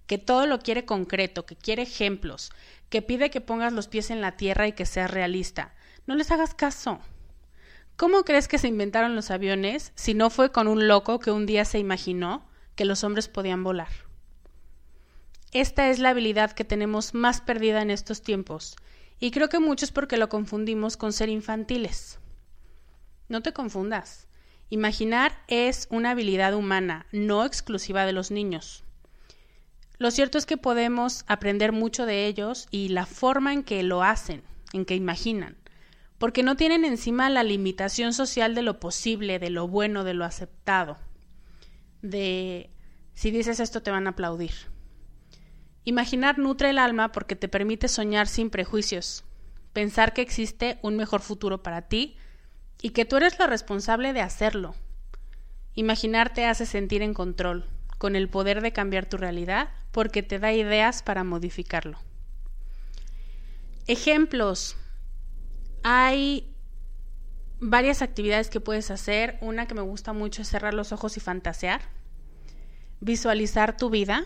que 0.06 0.18
todo 0.18 0.48
lo 0.48 0.60
quiere 0.60 0.84
concreto, 0.84 1.46
que 1.46 1.56
quiere 1.56 1.84
ejemplos, 1.84 2.52
que 2.90 3.02
pide 3.02 3.30
que 3.30 3.40
pongas 3.40 3.72
los 3.72 3.88
pies 3.88 4.12
en 4.12 4.20
la 4.20 4.34
tierra 4.34 4.68
y 4.68 4.74
que 4.74 4.86
seas 4.86 5.12
realista, 5.12 5.74
no 6.08 6.16
les 6.16 6.30
hagas 6.30 6.54
caso. 6.54 7.00
¿Cómo 7.96 8.26
crees 8.26 8.50
que 8.50 8.58
se 8.58 8.68
inventaron 8.68 9.16
los 9.16 9.32
aviones 9.32 9.94
si 9.96 10.14
no 10.14 10.30
fue 10.30 10.52
con 10.52 10.68
un 10.68 10.90
loco 10.90 11.22
que 11.22 11.32
un 11.32 11.46
día 11.46 11.64
se 11.64 11.80
imaginó 11.80 12.46
que 12.76 12.84
los 12.84 13.06
hombres 13.06 13.30
podían 13.30 13.64
volar? 13.64 13.88
Esta 15.54 15.90
es 15.90 16.00
la 16.00 16.10
habilidad 16.10 16.52
que 16.52 16.66
tenemos 16.66 17.14
más 17.14 17.40
perdida 17.40 17.82
en 17.82 17.92
estos 17.92 18.22
tiempos, 18.22 18.76
y 19.20 19.32
creo 19.32 19.50
que 19.50 19.60
mucho 19.60 19.86
es 19.86 19.92
porque 19.92 20.18
lo 20.18 20.30
confundimos 20.30 20.98
con 20.98 21.14
ser 21.14 21.30
infantiles. 21.30 22.20
No 23.30 23.42
te 23.42 23.54
confundas. 23.54 24.28
Imaginar 24.70 25.38
es 25.48 25.88
una 25.90 26.12
habilidad 26.12 26.54
humana, 26.54 27.06
no 27.12 27.46
exclusiva 27.46 28.06
de 28.06 28.14
los 28.14 28.32
niños. 28.32 28.84
Lo 29.98 30.12
cierto 30.12 30.38
es 30.38 30.46
que 30.46 30.58
podemos 30.58 31.24
aprender 31.28 31.72
mucho 31.72 32.06
de 32.06 32.28
ellos 32.28 32.68
y 32.72 32.90
la 32.90 33.06
forma 33.06 33.54
en 33.54 33.64
que 33.64 33.84
lo 33.84 34.04
hacen, 34.04 34.44
en 34.74 34.86
que 34.86 34.96
imaginan 34.96 35.58
porque 36.24 36.42
no 36.42 36.56
tienen 36.56 36.86
encima 36.86 37.30
la 37.30 37.44
limitación 37.44 38.14
social 38.14 38.56
de 38.56 38.62
lo 38.62 38.80
posible, 38.80 39.40
de 39.40 39.50
lo 39.50 39.68
bueno, 39.68 40.06
de 40.06 40.14
lo 40.14 40.24
aceptado, 40.24 40.98
de 42.02 42.70
si 43.14 43.30
dices 43.30 43.60
esto 43.60 43.84
te 43.84 43.92
van 43.92 44.08
a 44.08 44.12
aplaudir. 44.12 44.54
Imaginar 45.86 46.40
nutre 46.40 46.70
el 46.70 46.80
alma 46.80 47.12
porque 47.12 47.36
te 47.36 47.48
permite 47.48 47.88
soñar 47.88 48.28
sin 48.28 48.50
prejuicios, 48.50 49.24
pensar 49.74 50.14
que 50.14 50.22
existe 50.22 50.80
un 50.82 50.96
mejor 50.96 51.22
futuro 51.22 51.62
para 51.62 51.84
ti 51.84 52.16
y 52.82 52.92
que 52.92 53.06
tú 53.06 53.18
eres 53.18 53.38
la 53.40 53.48
responsable 53.48 54.14
de 54.14 54.22
hacerlo. 54.22 54.76
Imaginar 55.76 56.34
te 56.34 56.46
hace 56.46 56.66
sentir 56.66 57.02
en 57.02 57.14
control, 57.14 57.68
con 57.98 58.16
el 58.16 58.30
poder 58.30 58.62
de 58.62 58.72
cambiar 58.72 59.08
tu 59.08 59.18
realidad, 59.18 59.70
porque 59.92 60.24
te 60.24 60.40
da 60.40 60.54
ideas 60.54 61.04
para 61.04 61.24
modificarlo. 61.24 62.00
Ejemplos 63.88 64.78
hay 65.84 66.54
varias 67.60 68.02
actividades 68.02 68.50
que 68.50 68.60
puedes 68.60 68.92
hacer. 68.92 69.38
Una 69.42 69.68
que 69.68 69.76
me 69.76 69.82
gusta 69.82 70.14
mucho 70.14 70.42
es 70.42 70.50
cerrar 70.50 70.74
los 70.74 70.92
ojos 70.92 71.18
y 71.18 71.20
fantasear. 71.20 71.82
Visualizar 73.00 73.76
tu 73.78 73.90
vida. 73.90 74.26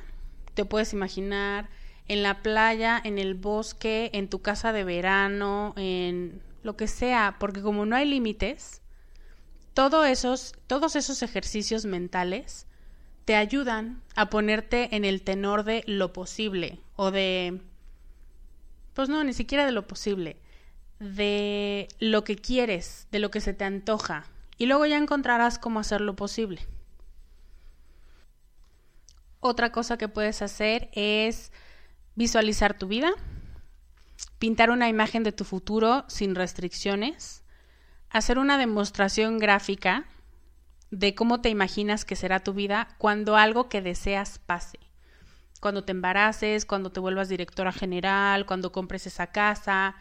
Te 0.58 0.66
puedes 0.66 0.92
imaginar 0.92 1.70
en 2.08 2.24
la 2.24 2.42
playa, 2.42 3.00
en 3.04 3.20
el 3.20 3.36
bosque, 3.36 4.10
en 4.14 4.28
tu 4.28 4.42
casa 4.42 4.74
de 4.74 4.84
verano, 4.84 5.76
en 5.78 6.42
lo 6.64 6.76
que 6.76 6.88
sea, 6.88 7.36
porque 7.38 7.62
como 7.62 7.86
no 7.86 7.96
hay 7.96 8.10
límites, 8.10 8.82
esos, 10.08 10.56
todos 10.66 10.96
esos 10.96 11.22
ejercicios 11.22 11.86
mentales 11.86 12.66
te 13.26 13.36
ayudan 13.36 14.02
a 14.16 14.32
ponerte 14.32 14.96
en 14.96 15.06
el 15.06 15.22
tenor 15.22 15.64
de 15.64 15.84
lo 15.86 16.12
posible 16.12 16.80
o 16.96 17.12
de 17.12 17.62
Pues 18.96 19.10
no, 19.10 19.24
ni 19.24 19.34
siquiera 19.34 19.64
de 19.64 19.72
lo 19.72 19.86
posible, 19.86 20.38
de 21.00 21.88
lo 22.00 22.24
que 22.24 22.36
quieres, 22.36 23.08
de 23.12 23.20
lo 23.20 23.30
que 23.30 23.42
se 23.42 23.54
te 23.54 23.64
antoja, 23.64 24.26
y 24.58 24.66
luego 24.66 24.88
ya 24.88 24.98
encontrarás 24.98 25.60
cómo 25.60 25.80
hacerlo 25.80 26.16
posible. 26.16 26.62
Otra 29.48 29.72
cosa 29.72 29.98
que 29.98 30.10
puedes 30.10 30.42
hacer 30.42 30.90
es 30.92 31.54
visualizar 32.16 32.78
tu 32.78 32.90
vida, 32.90 33.14
pintar 34.40 34.72
una 34.72 34.90
imagen 34.90 35.24
de 35.24 35.32
tu 35.32 35.46
futuro 35.46 36.04
sin 36.10 36.36
restricciones, 36.36 37.46
hacer 38.10 38.40
una 38.40 38.58
demostración 38.58 39.40
gráfica 39.40 40.04
de 40.92 41.16
cómo 41.16 41.40
te 41.40 41.48
imaginas 41.48 42.04
que 42.04 42.18
será 42.18 42.42
tu 42.42 42.54
vida 42.54 42.90
cuando 42.98 43.38
algo 43.38 43.70
que 43.70 43.82
deseas 43.82 44.38
pase. 44.38 44.80
Cuando 45.62 45.86
te 45.86 45.94
embaraces, 45.94 46.66
cuando 46.66 46.92
te 46.92 47.00
vuelvas 47.00 47.30
directora 47.30 47.72
general, 47.72 48.46
cuando 48.46 48.74
compres 48.74 49.08
esa 49.08 49.28
casa. 49.28 49.96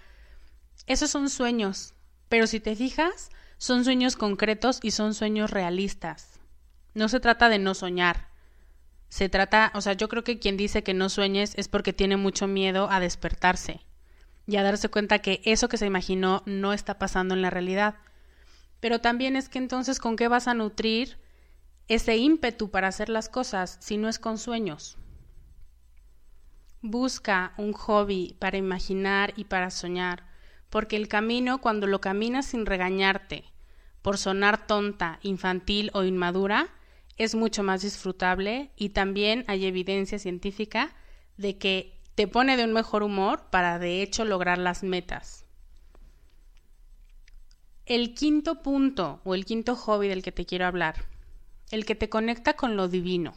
Esos 0.88 1.08
son 1.08 1.30
sueños, 1.30 1.94
pero 2.28 2.48
si 2.48 2.58
te 2.58 2.74
fijas, 2.74 3.30
son 3.58 3.84
sueños 3.84 4.16
concretos 4.16 4.80
y 4.82 4.90
son 4.90 5.14
sueños 5.14 5.52
realistas. 5.52 6.40
No 6.94 7.08
se 7.08 7.20
trata 7.20 7.48
de 7.48 7.60
no 7.60 7.74
soñar. 7.74 8.34
Se 9.08 9.28
trata, 9.28 9.70
o 9.74 9.80
sea, 9.80 9.92
yo 9.92 10.08
creo 10.08 10.24
que 10.24 10.38
quien 10.38 10.56
dice 10.56 10.82
que 10.82 10.94
no 10.94 11.08
sueñes 11.08 11.54
es 11.56 11.68
porque 11.68 11.92
tiene 11.92 12.16
mucho 12.16 12.46
miedo 12.46 12.90
a 12.90 13.00
despertarse 13.00 13.80
y 14.46 14.56
a 14.56 14.62
darse 14.62 14.88
cuenta 14.88 15.20
que 15.20 15.40
eso 15.44 15.68
que 15.68 15.78
se 15.78 15.86
imaginó 15.86 16.42
no 16.46 16.72
está 16.72 16.98
pasando 16.98 17.34
en 17.34 17.42
la 17.42 17.50
realidad. 17.50 17.96
Pero 18.80 19.00
también 19.00 19.36
es 19.36 19.48
que 19.48 19.58
entonces 19.58 19.98
con 19.98 20.16
qué 20.16 20.28
vas 20.28 20.48
a 20.48 20.54
nutrir 20.54 21.18
ese 21.88 22.16
ímpetu 22.16 22.70
para 22.70 22.88
hacer 22.88 23.08
las 23.08 23.28
cosas 23.28 23.78
si 23.80 23.96
no 23.96 24.08
es 24.08 24.18
con 24.18 24.38
sueños. 24.38 24.98
Busca 26.82 27.54
un 27.56 27.72
hobby 27.72 28.36
para 28.38 28.56
imaginar 28.56 29.32
y 29.36 29.44
para 29.44 29.70
soñar, 29.70 30.24
porque 30.68 30.96
el 30.96 31.08
camino 31.08 31.60
cuando 31.60 31.86
lo 31.86 32.00
caminas 32.00 32.46
sin 32.46 32.66
regañarte, 32.66 33.44
por 34.02 34.18
sonar 34.18 34.66
tonta, 34.66 35.18
infantil 35.22 35.90
o 35.94 36.04
inmadura, 36.04 36.68
es 37.16 37.34
mucho 37.34 37.62
más 37.62 37.82
disfrutable 37.82 38.70
y 38.76 38.90
también 38.90 39.44
hay 39.46 39.66
evidencia 39.66 40.18
científica 40.18 40.94
de 41.36 41.58
que 41.58 41.98
te 42.14 42.28
pone 42.28 42.56
de 42.56 42.64
un 42.64 42.72
mejor 42.72 43.02
humor 43.02 43.44
para 43.50 43.78
de 43.78 44.02
hecho 44.02 44.24
lograr 44.24 44.58
las 44.58 44.82
metas. 44.82 45.44
El 47.84 48.14
quinto 48.14 48.62
punto 48.62 49.20
o 49.24 49.34
el 49.34 49.44
quinto 49.44 49.76
hobby 49.76 50.08
del 50.08 50.22
que 50.22 50.32
te 50.32 50.44
quiero 50.44 50.66
hablar, 50.66 51.04
el 51.70 51.84
que 51.84 51.94
te 51.94 52.08
conecta 52.08 52.54
con 52.54 52.76
lo 52.76 52.88
divino. 52.88 53.34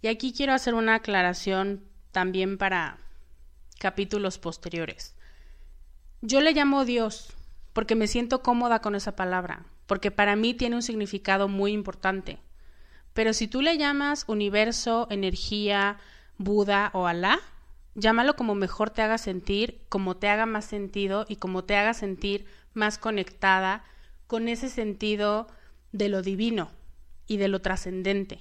Y 0.00 0.08
aquí 0.08 0.32
quiero 0.32 0.52
hacer 0.52 0.74
una 0.74 0.96
aclaración 0.96 1.84
también 2.10 2.58
para 2.58 2.98
capítulos 3.78 4.38
posteriores. 4.38 5.14
Yo 6.20 6.40
le 6.40 6.52
llamo 6.52 6.84
Dios 6.84 7.34
porque 7.72 7.94
me 7.94 8.06
siento 8.06 8.42
cómoda 8.42 8.80
con 8.80 8.94
esa 8.94 9.16
palabra, 9.16 9.66
porque 9.86 10.10
para 10.10 10.36
mí 10.36 10.54
tiene 10.54 10.76
un 10.76 10.82
significado 10.82 11.48
muy 11.48 11.72
importante. 11.72 12.38
Pero 13.14 13.32
si 13.32 13.46
tú 13.48 13.60
le 13.60 13.76
llamas 13.76 14.24
universo, 14.26 15.06
energía, 15.10 15.98
Buda 16.38 16.90
o 16.94 17.06
Alá, 17.06 17.38
llámalo 17.94 18.36
como 18.36 18.54
mejor 18.54 18.90
te 18.90 19.02
haga 19.02 19.18
sentir, 19.18 19.82
como 19.88 20.16
te 20.16 20.28
haga 20.28 20.46
más 20.46 20.64
sentido 20.64 21.26
y 21.28 21.36
como 21.36 21.64
te 21.64 21.76
haga 21.76 21.94
sentir 21.94 22.46
más 22.74 22.98
conectada 22.98 23.84
con 24.26 24.48
ese 24.48 24.68
sentido 24.68 25.46
de 25.92 26.08
lo 26.08 26.22
divino 26.22 26.70
y 27.26 27.36
de 27.36 27.48
lo 27.48 27.60
trascendente. 27.60 28.40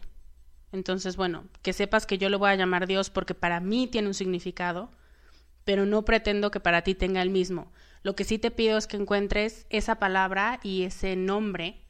Entonces, 0.72 1.18
bueno, 1.18 1.44
que 1.62 1.74
sepas 1.74 2.06
que 2.06 2.18
yo 2.18 2.30
lo 2.30 2.40
voy 2.40 2.52
a 2.52 2.56
llamar 2.56 2.88
Dios 2.88 3.10
porque 3.10 3.36
para 3.36 3.60
mí 3.60 3.88
tiene 3.88 4.08
un 4.08 4.14
significado, 4.14 4.90
pero 5.66 5.86
no 5.86 6.06
pretendo 6.06 6.50
que 6.50 6.62
para 6.62 6.82
ti 6.82 6.96
tenga 6.96 7.22
el 7.22 7.30
mismo. 7.30 7.72
Lo 8.04 8.16
que 8.16 8.24
sí 8.24 8.40
te 8.40 8.52
pido 8.52 8.78
es 8.78 8.88
que 8.88 8.98
encuentres 8.98 9.68
esa 9.70 9.96
palabra 9.96 10.60
y 10.64 10.84
ese 10.84 11.16
nombre 11.16 11.81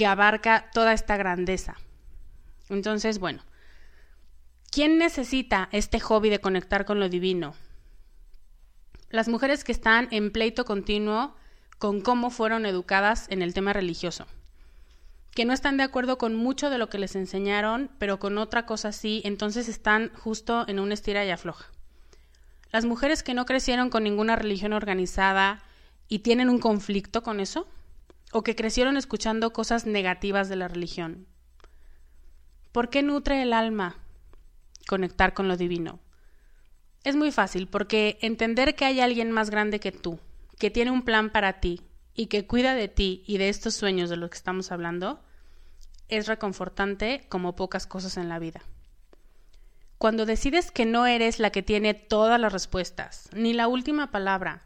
que 0.00 0.06
abarca 0.06 0.70
toda 0.72 0.94
esta 0.94 1.18
grandeza. 1.18 1.76
Entonces, 2.70 3.18
bueno, 3.18 3.42
¿quién 4.70 4.96
necesita 4.96 5.68
este 5.72 6.00
hobby 6.00 6.30
de 6.30 6.40
conectar 6.40 6.86
con 6.86 7.00
lo 7.00 7.10
divino? 7.10 7.52
las 9.10 9.28
mujeres 9.28 9.62
que 9.62 9.72
están 9.72 10.08
en 10.10 10.30
pleito 10.30 10.64
continuo 10.64 11.36
con 11.76 12.00
cómo 12.00 12.30
fueron 12.30 12.64
educadas 12.64 13.26
en 13.28 13.42
el 13.42 13.52
tema 13.52 13.74
religioso, 13.74 14.26
que 15.34 15.44
no 15.44 15.52
están 15.52 15.76
de 15.76 15.82
acuerdo 15.82 16.16
con 16.16 16.34
mucho 16.34 16.70
de 16.70 16.78
lo 16.78 16.88
que 16.88 16.98
les 16.98 17.14
enseñaron, 17.14 17.90
pero 17.98 18.18
con 18.18 18.38
otra 18.38 18.64
cosa 18.64 18.92
sí, 18.92 19.20
entonces 19.26 19.68
están 19.68 20.12
justo 20.14 20.64
en 20.66 20.80
una 20.80 20.94
estira 20.94 21.26
y 21.26 21.30
afloja. 21.30 21.66
Las 22.72 22.86
mujeres 22.86 23.22
que 23.22 23.34
no 23.34 23.44
crecieron 23.44 23.90
con 23.90 24.04
ninguna 24.04 24.34
religión 24.34 24.72
organizada 24.72 25.62
y 26.08 26.20
tienen 26.20 26.48
un 26.48 26.58
conflicto 26.58 27.22
con 27.22 27.40
eso, 27.40 27.68
o 28.32 28.42
que 28.42 28.56
crecieron 28.56 28.96
escuchando 28.96 29.52
cosas 29.52 29.86
negativas 29.86 30.48
de 30.48 30.56
la 30.56 30.68
religión. 30.68 31.26
¿Por 32.72 32.88
qué 32.88 33.02
nutre 33.02 33.42
el 33.42 33.52
alma 33.52 33.96
conectar 34.86 35.34
con 35.34 35.48
lo 35.48 35.56
divino? 35.56 35.98
Es 37.02 37.16
muy 37.16 37.32
fácil 37.32 37.66
porque 37.66 38.18
entender 38.20 38.76
que 38.76 38.84
hay 38.84 39.00
alguien 39.00 39.32
más 39.32 39.50
grande 39.50 39.80
que 39.80 39.90
tú, 39.90 40.20
que 40.58 40.70
tiene 40.70 40.90
un 40.90 41.02
plan 41.02 41.30
para 41.30 41.60
ti 41.60 41.82
y 42.14 42.26
que 42.26 42.46
cuida 42.46 42.74
de 42.74 42.88
ti 42.88 43.24
y 43.26 43.38
de 43.38 43.48
estos 43.48 43.74
sueños 43.74 44.10
de 44.10 44.16
los 44.16 44.30
que 44.30 44.36
estamos 44.36 44.70
hablando, 44.70 45.20
es 46.08 46.26
reconfortante 46.26 47.26
como 47.28 47.56
pocas 47.56 47.86
cosas 47.86 48.16
en 48.16 48.28
la 48.28 48.38
vida. 48.38 48.60
Cuando 49.98 50.26
decides 50.26 50.70
que 50.70 50.86
no 50.86 51.06
eres 51.06 51.38
la 51.40 51.50
que 51.50 51.62
tiene 51.62 51.94
todas 51.94 52.40
las 52.40 52.52
respuestas, 52.52 53.28
ni 53.32 53.52
la 53.52 53.68
última 53.68 54.10
palabra, 54.10 54.62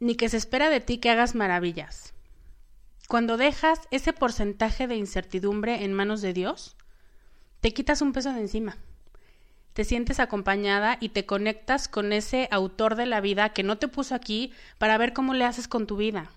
ni 0.00 0.16
que 0.16 0.28
se 0.28 0.36
espera 0.36 0.70
de 0.70 0.80
ti 0.80 0.98
que 0.98 1.10
hagas 1.10 1.34
maravillas, 1.34 2.14
cuando 3.08 3.36
dejas 3.36 3.80
ese 3.90 4.12
porcentaje 4.12 4.86
de 4.86 4.96
incertidumbre 4.96 5.84
en 5.84 5.92
manos 5.92 6.22
de 6.22 6.32
Dios, 6.32 6.76
te 7.60 7.72
quitas 7.72 8.02
un 8.02 8.12
peso 8.12 8.32
de 8.32 8.40
encima 8.40 8.76
te 9.76 9.84
sientes 9.84 10.20
acompañada 10.20 10.96
y 11.00 11.10
te 11.10 11.26
conectas 11.26 11.86
con 11.86 12.14
ese 12.14 12.48
autor 12.50 12.94
de 12.94 13.04
la 13.04 13.20
vida 13.20 13.50
que 13.50 13.62
no 13.62 13.76
te 13.76 13.88
puso 13.88 14.14
aquí 14.14 14.54
para 14.78 14.96
ver 14.96 15.12
cómo 15.12 15.34
le 15.34 15.44
haces 15.44 15.68
con 15.68 15.86
tu 15.86 15.98
vida, 15.98 16.30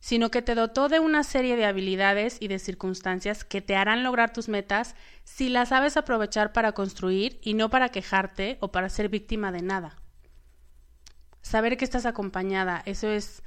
sino 0.00 0.30
que 0.30 0.40
te 0.40 0.54
dotó 0.54 0.88
de 0.88 0.98
una 0.98 1.22
serie 1.22 1.56
de 1.56 1.66
habilidades 1.66 2.38
y 2.40 2.48
de 2.48 2.58
circunstancias 2.58 3.44
que 3.44 3.60
te 3.60 3.76
harán 3.76 4.02
lograr 4.02 4.32
tus 4.32 4.48
metas 4.48 4.94
si 5.22 5.50
las 5.50 5.68
sabes 5.68 5.98
aprovechar 5.98 6.54
para 6.54 6.72
construir 6.72 7.38
y 7.42 7.52
no 7.52 7.68
para 7.68 7.90
quejarte 7.90 8.56
o 8.60 8.72
para 8.72 8.88
ser 8.88 9.10
víctima 9.10 9.52
de 9.52 9.60
nada. 9.60 9.98
Saber 11.42 11.76
que 11.76 11.84
estás 11.84 12.06
acompañada, 12.06 12.82
eso 12.86 13.10
es 13.10 13.42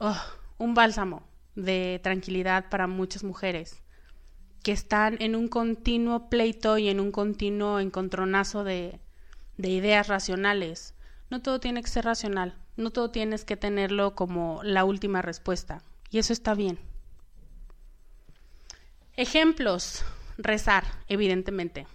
oh, 0.00 0.22
un 0.58 0.74
bálsamo 0.74 1.22
de 1.54 2.00
tranquilidad 2.02 2.68
para 2.68 2.86
muchas 2.86 3.24
mujeres 3.24 3.82
que 4.62 4.72
están 4.72 5.16
en 5.20 5.36
un 5.36 5.48
continuo 5.48 6.28
pleito 6.28 6.76
y 6.78 6.88
en 6.88 6.98
un 6.98 7.12
continuo 7.12 7.78
encontronazo 7.78 8.64
de, 8.64 8.98
de 9.56 9.68
ideas 9.68 10.08
racionales. 10.08 10.94
No 11.30 11.40
todo 11.40 11.60
tiene 11.60 11.82
que 11.82 11.88
ser 11.88 12.04
racional, 12.04 12.56
no 12.76 12.90
todo 12.90 13.10
tienes 13.10 13.44
que 13.44 13.56
tenerlo 13.56 14.14
como 14.14 14.60
la 14.64 14.84
última 14.84 15.22
respuesta, 15.22 15.82
y 16.10 16.18
eso 16.18 16.32
está 16.32 16.54
bien. 16.54 16.78
Ejemplos, 19.14 20.04
rezar, 20.36 20.84
evidentemente, 21.08 21.86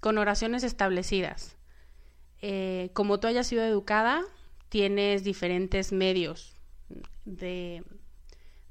con 0.00 0.16
oraciones 0.18 0.64
establecidas. 0.64 1.56
Eh, 2.40 2.90
como 2.92 3.20
tú 3.20 3.26
hayas 3.26 3.46
sido 3.46 3.62
educada, 3.62 4.22
tienes 4.68 5.22
diferentes 5.22 5.92
medios 5.92 6.56
de, 7.24 7.84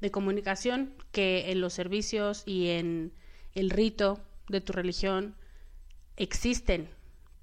de 0.02 0.12
comunicación 0.12 0.94
que 1.12 1.52
en 1.52 1.62
los 1.62 1.74
servicios 1.74 2.44
y 2.46 2.70
en 2.70 3.14
el 3.54 3.70
rito 3.70 4.20
de 4.50 4.62
tu 4.62 4.74
religión 4.74 5.36
existen 6.18 6.90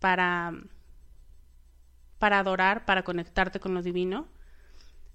para, 0.00 0.52
para 2.18 2.40
adorar, 2.40 2.84
para 2.84 3.04
conectarte 3.04 3.60
con 3.60 3.74
lo 3.74 3.82
divino. 3.82 4.26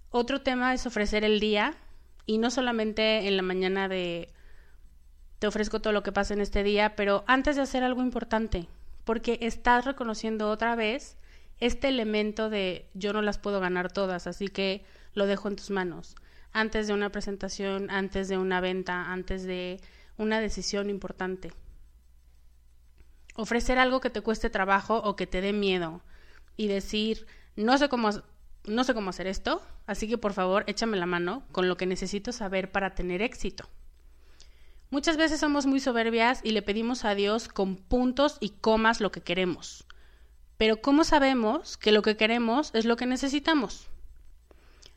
Otro 0.10 0.42
tema 0.42 0.74
es 0.74 0.86
ofrecer 0.86 1.24
el 1.24 1.40
día 1.40 1.76
y 2.26 2.38
no 2.38 2.50
solamente 2.50 3.28
en 3.28 3.38
la 3.38 3.44
mañana 3.44 3.88
de 3.88 4.30
te 5.40 5.48
ofrezco 5.48 5.82
todo 5.82 5.92
lo 5.92 6.04
que 6.04 6.14
pasa 6.14 6.34
en 6.34 6.40
este 6.40 6.64
día, 6.64 6.96
pero 6.96 7.26
antes 7.28 7.58
de 7.58 7.64
hacer 7.64 7.84
algo 7.84 8.02
importante, 8.02 8.70
porque 9.04 9.40
estás 9.42 9.84
reconociendo 9.84 10.50
otra 10.50 10.76
vez 10.76 11.18
este 11.60 11.90
elemento 11.90 12.50
de 12.50 12.88
yo 12.94 13.12
no 13.12 13.22
las 13.22 13.40
puedo 13.40 13.60
ganar 13.60 13.92
todas, 13.92 14.26
así 14.28 14.48
que 14.48 14.86
lo 15.14 15.26
dejo 15.26 15.50
en 15.50 15.58
tus 15.58 15.70
manos. 15.70 16.16
Antes 16.54 16.88
de 16.88 16.94
una 16.94 17.12
presentación, 17.12 17.90
antes 17.90 18.28
de 18.30 18.38
una 18.38 18.62
venta, 18.62 19.12
antes 19.12 19.44
de 19.44 19.82
una 20.18 20.40
decisión 20.40 20.90
importante. 20.90 21.52
Ofrecer 23.36 23.80
algo 23.80 24.00
que 24.00 24.12
te 24.12 24.22
cueste 24.22 24.50
trabajo 24.50 24.98
o 24.98 25.16
que 25.16 25.28
te 25.28 25.42
dé 25.42 25.52
miedo 25.52 26.02
y 26.56 26.68
decir, 26.68 27.26
no 27.56 27.78
sé 27.78 27.90
cómo, 27.90 28.12
no 28.66 28.84
sé 28.84 28.94
cómo 28.94 29.10
hacer 29.10 29.26
esto, 29.28 29.64
así 29.88 30.08
que 30.08 30.20
por 30.20 30.34
favor 30.34 30.64
échame 30.68 30.98
la 30.98 31.08
mano 31.08 31.44
con 31.52 31.68
lo 31.68 31.76
que 31.76 31.88
necesito 31.88 32.32
saber 32.32 32.72
para 32.72 32.94
tener 32.94 33.22
éxito. 33.22 33.68
Muchas 34.92 35.18
veces 35.18 35.40
somos 35.40 35.66
muy 35.66 35.80
soberbias 35.80 36.42
y 36.44 36.52
le 36.52 36.62
pedimos 36.62 37.04
a 37.04 37.16
Dios 37.16 37.48
con 37.48 37.78
puntos 37.78 38.38
y 38.40 38.50
comas 38.50 39.02
lo 39.02 39.12
que 39.12 39.22
queremos. 39.22 39.88
Pero 40.58 40.82
¿cómo 40.82 41.04
sabemos 41.04 41.78
que 41.78 41.92
lo 41.92 42.04
que 42.04 42.16
queremos 42.16 42.70
es 42.76 42.86
lo 42.86 42.96
que 42.96 43.08
necesitamos? 43.08 43.90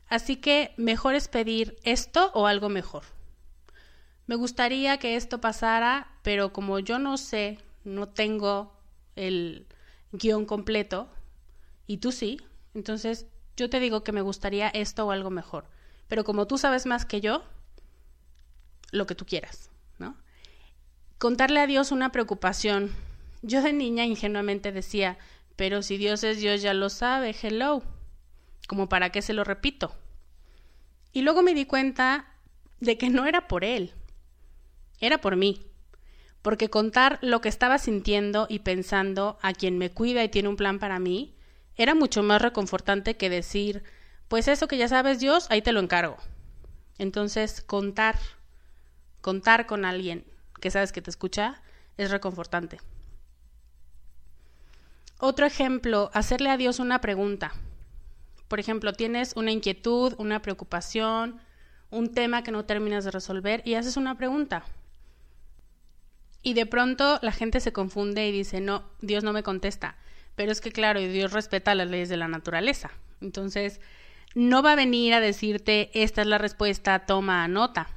Así 0.09 0.37
que 0.37 0.73
mejor 0.77 1.15
es 1.15 1.27
pedir 1.27 1.77
esto 1.83 2.31
o 2.33 2.47
algo 2.47 2.69
mejor. 2.69 3.03
Me 4.25 4.35
gustaría 4.35 4.97
que 4.97 5.15
esto 5.15 5.39
pasara, 5.39 6.11
pero 6.21 6.53
como 6.53 6.79
yo 6.79 6.99
no 6.99 7.17
sé, 7.17 7.59
no 7.83 8.07
tengo 8.07 8.73
el 9.15 9.67
guion 10.11 10.45
completo, 10.45 11.09
y 11.87 11.97
tú 11.97 12.11
sí, 12.11 12.41
entonces 12.73 13.25
yo 13.55 13.69
te 13.69 13.79
digo 13.79 14.03
que 14.03 14.11
me 14.11 14.21
gustaría 14.21 14.67
esto 14.67 15.07
o 15.07 15.11
algo 15.11 15.29
mejor. 15.29 15.65
Pero 16.07 16.23
como 16.23 16.45
tú 16.47 16.57
sabes 16.57 16.85
más 16.85 17.05
que 17.05 17.21
yo, 17.21 17.43
lo 18.91 19.07
que 19.07 19.15
tú 19.15 19.25
quieras, 19.25 19.69
¿no? 19.97 20.15
Contarle 21.17 21.59
a 21.61 21.67
Dios 21.67 21.91
una 21.91 22.11
preocupación. 22.11 22.91
Yo 23.41 23.61
de 23.61 23.73
niña 23.73 24.05
ingenuamente 24.05 24.71
decía, 24.71 25.17
pero 25.55 25.81
si 25.81 25.97
Dios 25.97 26.23
es 26.23 26.39
Dios 26.39 26.61
ya 26.61 26.73
lo 26.73 26.89
sabe, 26.89 27.35
hello. 27.41 27.83
Como 28.67 28.89
para 28.89 29.11
qué 29.11 29.21
se 29.21 29.33
lo 29.33 29.43
repito. 29.43 29.95
Y 31.13 31.21
luego 31.23 31.41
me 31.41 31.53
di 31.53 31.65
cuenta 31.65 32.27
de 32.79 32.97
que 32.97 33.09
no 33.09 33.25
era 33.25 33.47
por 33.47 33.63
Él, 33.63 33.93
era 34.99 35.19
por 35.19 35.35
mí. 35.35 35.65
Porque 36.41 36.69
contar 36.69 37.19
lo 37.21 37.41
que 37.41 37.49
estaba 37.49 37.77
sintiendo 37.77 38.45
y 38.49 38.59
pensando 38.59 39.37
a 39.41 39.53
quien 39.53 39.77
me 39.77 39.89
cuida 39.89 40.23
y 40.23 40.29
tiene 40.29 40.49
un 40.49 40.55
plan 40.55 40.79
para 40.79 40.99
mí 40.99 41.35
era 41.75 41.93
mucho 41.93 42.23
más 42.23 42.41
reconfortante 42.41 43.17
que 43.17 43.29
decir, 43.29 43.83
pues 44.27 44.47
eso 44.47 44.67
que 44.67 44.77
ya 44.77 44.87
sabes 44.87 45.19
Dios, 45.19 45.47
ahí 45.49 45.61
te 45.61 45.71
lo 45.71 45.79
encargo. 45.79 46.17
Entonces, 46.97 47.61
contar, 47.61 48.15
contar 49.21 49.67
con 49.67 49.85
alguien 49.85 50.25
que 50.59 50.71
sabes 50.71 50.91
que 50.91 51.01
te 51.01 51.09
escucha 51.09 51.61
es 51.97 52.09
reconfortante. 52.09 52.79
Otro 55.19 55.45
ejemplo, 55.45 56.11
hacerle 56.13 56.49
a 56.49 56.57
Dios 56.57 56.79
una 56.79 57.01
pregunta. 57.01 57.53
Por 58.47 58.59
ejemplo, 58.59 58.93
tienes 58.93 59.33
una 59.35 59.51
inquietud, 59.51 60.13
una 60.17 60.41
preocupación, 60.41 61.39
un 61.89 62.13
tema 62.13 62.43
que 62.43 62.51
no 62.51 62.65
terminas 62.65 63.03
de 63.05 63.11
resolver 63.11 63.61
y 63.65 63.75
haces 63.75 63.97
una 63.97 64.17
pregunta. 64.17 64.63
Y 66.43 66.53
de 66.53 66.65
pronto 66.65 67.19
la 67.21 67.31
gente 67.31 67.59
se 67.59 67.73
confunde 67.73 68.27
y 68.27 68.31
dice, 68.31 68.61
no, 68.61 68.83
Dios 69.01 69.23
no 69.23 69.33
me 69.33 69.43
contesta. 69.43 69.97
Pero 70.35 70.51
es 70.51 70.61
que 70.61 70.71
claro, 70.71 70.99
Dios 70.99 71.33
respeta 71.33 71.75
las 71.75 71.89
leyes 71.89 72.09
de 72.09 72.17
la 72.17 72.27
naturaleza. 72.27 72.91
Entonces, 73.21 73.81
no 74.35 74.61
va 74.61 74.73
a 74.73 74.75
venir 74.75 75.13
a 75.13 75.19
decirte, 75.19 75.89
esta 75.93 76.21
es 76.21 76.27
la 76.27 76.37
respuesta, 76.37 77.05
toma 77.05 77.47
nota. 77.47 77.89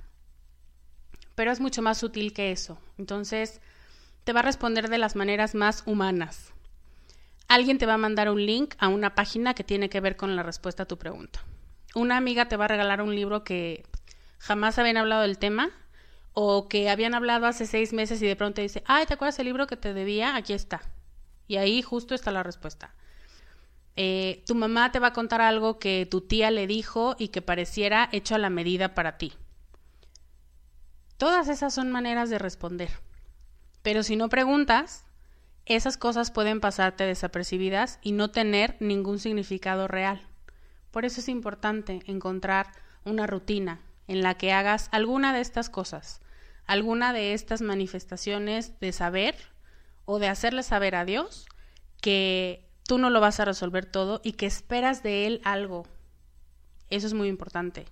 Pero 1.34 1.52
es 1.52 1.60
mucho 1.60 1.82
más 1.82 1.98
sutil 1.98 2.32
que 2.32 2.50
eso. 2.50 2.78
Entonces, 2.98 3.60
te 4.24 4.32
va 4.32 4.40
a 4.40 4.44
responder 4.44 4.88
de 4.88 4.98
las 4.98 5.16
maneras 5.16 5.54
más 5.54 5.82
humanas. 5.86 6.52
Alguien 7.50 7.78
te 7.78 7.86
va 7.86 7.94
a 7.94 7.98
mandar 7.98 8.30
un 8.30 8.46
link 8.46 8.76
a 8.78 8.86
una 8.86 9.16
página 9.16 9.54
que 9.54 9.64
tiene 9.64 9.88
que 9.90 9.98
ver 9.98 10.16
con 10.16 10.36
la 10.36 10.44
respuesta 10.44 10.84
a 10.84 10.86
tu 10.86 10.98
pregunta. 10.98 11.42
Una 11.96 12.16
amiga 12.16 12.46
te 12.46 12.56
va 12.56 12.66
a 12.66 12.68
regalar 12.68 13.02
un 13.02 13.12
libro 13.12 13.42
que 13.42 13.82
jamás 14.38 14.78
habían 14.78 14.96
hablado 14.96 15.22
del 15.22 15.36
tema 15.36 15.70
o 16.32 16.68
que 16.68 16.88
habían 16.88 17.12
hablado 17.12 17.46
hace 17.46 17.66
seis 17.66 17.92
meses 17.92 18.22
y 18.22 18.26
de 18.28 18.36
pronto 18.36 18.62
dice, 18.62 18.84
ay, 18.86 19.04
¿te 19.06 19.14
acuerdas 19.14 19.40
el 19.40 19.46
libro 19.46 19.66
que 19.66 19.76
te 19.76 19.92
debía? 19.92 20.36
Aquí 20.36 20.52
está. 20.52 20.80
Y 21.48 21.56
ahí 21.56 21.82
justo 21.82 22.14
está 22.14 22.30
la 22.30 22.44
respuesta. 22.44 22.94
Eh, 23.96 24.44
tu 24.46 24.54
mamá 24.54 24.92
te 24.92 25.00
va 25.00 25.08
a 25.08 25.12
contar 25.12 25.40
algo 25.40 25.80
que 25.80 26.06
tu 26.08 26.20
tía 26.20 26.52
le 26.52 26.68
dijo 26.68 27.16
y 27.18 27.30
que 27.30 27.42
pareciera 27.42 28.08
hecho 28.12 28.36
a 28.36 28.38
la 28.38 28.50
medida 28.50 28.94
para 28.94 29.18
ti. 29.18 29.32
Todas 31.16 31.48
esas 31.48 31.74
son 31.74 31.90
maneras 31.90 32.30
de 32.30 32.38
responder. 32.38 32.90
Pero 33.82 34.04
si 34.04 34.14
no 34.14 34.28
preguntas, 34.28 35.04
esas 35.76 35.96
cosas 35.96 36.30
pueden 36.30 36.60
pasarte 36.60 37.04
desapercibidas 37.04 37.98
y 38.02 38.12
no 38.12 38.30
tener 38.30 38.76
ningún 38.80 39.18
significado 39.18 39.86
real. 39.88 40.20
Por 40.90 41.04
eso 41.04 41.20
es 41.20 41.28
importante 41.28 42.00
encontrar 42.06 42.72
una 43.04 43.26
rutina 43.26 43.80
en 44.08 44.22
la 44.22 44.34
que 44.34 44.52
hagas 44.52 44.88
alguna 44.90 45.32
de 45.32 45.40
estas 45.40 45.70
cosas, 45.70 46.20
alguna 46.66 47.12
de 47.12 47.34
estas 47.34 47.62
manifestaciones 47.62 48.78
de 48.80 48.92
saber 48.92 49.36
o 50.04 50.18
de 50.18 50.28
hacerle 50.28 50.64
saber 50.64 50.96
a 50.96 51.04
Dios 51.04 51.46
que 52.00 52.68
tú 52.82 52.98
no 52.98 53.10
lo 53.10 53.20
vas 53.20 53.38
a 53.38 53.44
resolver 53.44 53.86
todo 53.86 54.20
y 54.24 54.32
que 54.32 54.46
esperas 54.46 55.04
de 55.04 55.26
Él 55.26 55.40
algo. 55.44 55.86
Eso 56.88 57.06
es 57.06 57.14
muy 57.14 57.28
importante. 57.28 57.86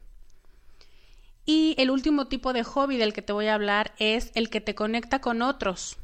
Y 1.46 1.76
el 1.78 1.90
último 1.90 2.26
tipo 2.26 2.52
de 2.52 2.64
hobby 2.64 2.96
del 2.96 3.12
que 3.12 3.22
te 3.22 3.32
voy 3.32 3.46
a 3.46 3.54
hablar 3.54 3.94
es 3.98 4.32
el 4.34 4.50
que 4.50 4.60
te 4.60 4.74
conecta 4.74 5.20
con 5.20 5.40
otros. 5.40 5.96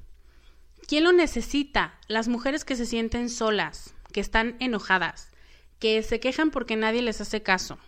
¿Quién 0.87 1.05
lo 1.05 1.13
necesita? 1.13 1.99
Las 2.09 2.29
mujeres 2.29 2.65
que 2.65 2.77
se 2.77 2.85
sienten 2.85 3.31
solas, 3.31 3.95
que 4.13 4.21
están 4.21 4.57
enojadas, 4.61 5.31
que 5.79 6.03
se 6.03 6.21
quejan 6.21 6.51
porque 6.51 6.77
nadie 6.77 7.01
les 7.01 7.23
hace 7.23 7.43
caso, 7.43 7.79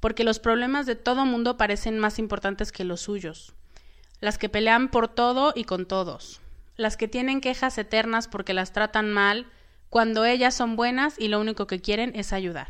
porque 0.00 0.24
los 0.24 0.40
problemas 0.40 0.86
de 0.86 0.96
todo 0.96 1.24
mundo 1.24 1.56
parecen 1.56 2.00
más 2.00 2.18
importantes 2.18 2.72
que 2.72 2.84
los 2.84 3.00
suyos, 3.00 3.54
las 4.20 4.38
que 4.38 4.48
pelean 4.48 4.90
por 4.90 5.06
todo 5.06 5.52
y 5.54 5.64
con 5.64 5.86
todos, 5.86 6.40
las 6.76 6.96
que 6.96 7.06
tienen 7.06 7.40
quejas 7.40 7.78
eternas 7.78 8.26
porque 8.26 8.54
las 8.54 8.72
tratan 8.72 9.12
mal, 9.12 9.46
cuando 9.88 10.24
ellas 10.24 10.54
son 10.54 10.74
buenas 10.74 11.14
y 11.18 11.28
lo 11.28 11.40
único 11.40 11.68
que 11.68 11.80
quieren 11.80 12.12
es 12.16 12.32
ayudar. 12.32 12.68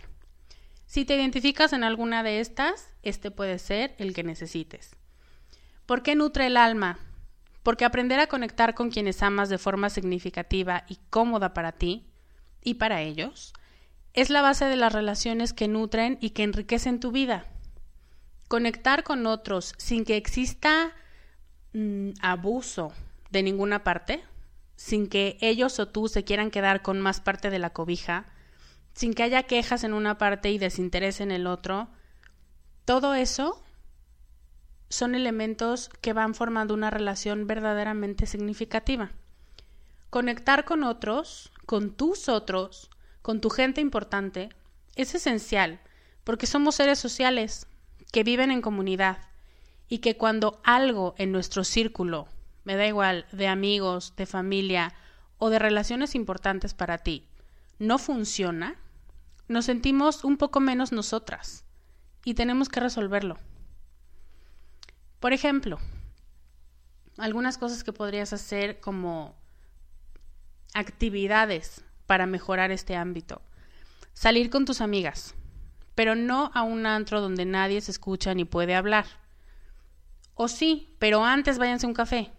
Si 0.84 1.06
te 1.06 1.16
identificas 1.16 1.72
en 1.72 1.84
alguna 1.84 2.22
de 2.22 2.40
estas, 2.40 2.90
este 3.02 3.30
puede 3.30 3.58
ser 3.58 3.94
el 3.96 4.12
que 4.12 4.22
necesites. 4.22 4.96
¿Por 5.86 6.02
qué 6.02 6.14
nutre 6.14 6.48
el 6.48 6.58
alma? 6.58 6.98
Porque 7.62 7.84
aprender 7.84 8.20
a 8.20 8.26
conectar 8.26 8.74
con 8.74 8.90
quienes 8.90 9.22
amas 9.22 9.48
de 9.48 9.58
forma 9.58 9.90
significativa 9.90 10.84
y 10.88 10.98
cómoda 11.10 11.54
para 11.54 11.72
ti 11.72 12.06
y 12.62 12.74
para 12.74 13.02
ellos 13.02 13.52
es 14.14 14.30
la 14.30 14.42
base 14.42 14.66
de 14.66 14.76
las 14.76 14.92
relaciones 14.92 15.52
que 15.52 15.68
nutren 15.68 16.18
y 16.20 16.30
que 16.30 16.42
enriquecen 16.42 17.00
tu 17.00 17.12
vida. 17.12 17.46
Conectar 18.48 19.04
con 19.04 19.26
otros 19.26 19.74
sin 19.78 20.04
que 20.04 20.16
exista 20.16 20.92
mm, 21.72 22.10
abuso 22.20 22.92
de 23.30 23.42
ninguna 23.42 23.84
parte, 23.84 24.22
sin 24.76 25.08
que 25.08 25.38
ellos 25.40 25.78
o 25.78 25.88
tú 25.88 26.08
se 26.08 26.24
quieran 26.24 26.50
quedar 26.50 26.82
con 26.82 27.00
más 27.00 27.20
parte 27.20 27.48
de 27.48 27.58
la 27.58 27.70
cobija, 27.70 28.26
sin 28.92 29.14
que 29.14 29.22
haya 29.22 29.44
quejas 29.44 29.84
en 29.84 29.94
una 29.94 30.18
parte 30.18 30.50
y 30.50 30.58
desinterés 30.58 31.20
en 31.20 31.30
el 31.30 31.46
otro, 31.46 31.88
todo 32.84 33.14
eso 33.14 33.62
son 34.92 35.14
elementos 35.14 35.88
que 36.02 36.12
van 36.12 36.34
formando 36.34 36.74
una 36.74 36.90
relación 36.90 37.46
verdaderamente 37.46 38.26
significativa. 38.26 39.10
Conectar 40.10 40.66
con 40.66 40.84
otros, 40.84 41.50
con 41.64 41.92
tus 41.92 42.28
otros, 42.28 42.90
con 43.22 43.40
tu 43.40 43.48
gente 43.48 43.80
importante, 43.80 44.50
es 44.94 45.14
esencial, 45.14 45.80
porque 46.24 46.46
somos 46.46 46.74
seres 46.74 46.98
sociales 46.98 47.66
que 48.12 48.22
viven 48.22 48.50
en 48.50 48.60
comunidad 48.60 49.16
y 49.88 49.98
que 49.98 50.18
cuando 50.18 50.60
algo 50.62 51.14
en 51.16 51.32
nuestro 51.32 51.64
círculo, 51.64 52.28
me 52.64 52.76
da 52.76 52.86
igual, 52.86 53.24
de 53.32 53.48
amigos, 53.48 54.12
de 54.16 54.26
familia 54.26 54.92
o 55.38 55.48
de 55.48 55.58
relaciones 55.58 56.14
importantes 56.14 56.74
para 56.74 56.98
ti, 56.98 57.26
no 57.78 57.98
funciona, 57.98 58.76
nos 59.48 59.64
sentimos 59.64 60.22
un 60.22 60.36
poco 60.36 60.60
menos 60.60 60.92
nosotras 60.92 61.64
y 62.26 62.34
tenemos 62.34 62.68
que 62.68 62.80
resolverlo. 62.80 63.38
Por 65.22 65.32
ejemplo, 65.32 65.78
algunas 67.16 67.56
cosas 67.56 67.84
que 67.84 67.92
podrías 67.92 68.32
hacer 68.32 68.80
como 68.80 69.36
actividades 70.74 71.84
para 72.06 72.26
mejorar 72.26 72.72
este 72.72 72.96
ámbito. 72.96 73.40
Salir 74.14 74.50
con 74.50 74.64
tus 74.64 74.80
amigas, 74.80 75.36
pero 75.94 76.16
no 76.16 76.50
a 76.54 76.62
un 76.62 76.86
antro 76.86 77.20
donde 77.20 77.44
nadie 77.44 77.80
se 77.82 77.92
escucha 77.92 78.34
ni 78.34 78.44
puede 78.44 78.74
hablar. 78.74 79.06
O 80.34 80.48
sí, 80.48 80.96
pero 80.98 81.24
antes 81.24 81.56
váyanse 81.56 81.86
a 81.86 81.90
un 81.90 81.94
café. 81.94 82.32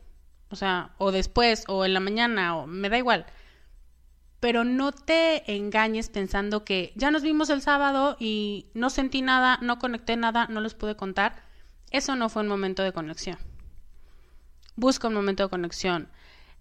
O 0.50 0.58
sea, 0.58 0.94
o 0.98 1.14
después, 1.14 1.64
o 1.70 1.86
en 1.86 1.94
la 1.94 2.02
mañana, 2.02 2.58
o 2.58 2.68
me 2.68 2.90
da 2.90 2.98
igual. 2.98 3.26
Pero 4.42 4.66
no 4.66 4.92
te 4.92 5.56
engañes 5.56 6.10
pensando 6.10 6.66
que 6.66 6.92
ya 6.98 7.12
nos 7.12 7.24
vimos 7.24 7.50
el 7.50 7.62
sábado 7.62 8.18
y 8.20 8.72
no 8.74 8.90
sentí 8.90 9.22
nada, 9.22 9.58
no 9.62 9.80
conecté 9.80 10.18
nada, 10.18 10.48
no 10.48 10.60
les 10.60 10.74
pude 10.74 10.98
contar 10.98 11.53
eso 11.94 12.16
no 12.16 12.28
fue 12.28 12.42
un 12.42 12.48
momento 12.48 12.82
de 12.82 12.92
conexión. 12.92 13.38
Busca 14.76 15.08
un 15.08 15.14
momento 15.14 15.44
de 15.44 15.50
conexión. 15.50 16.10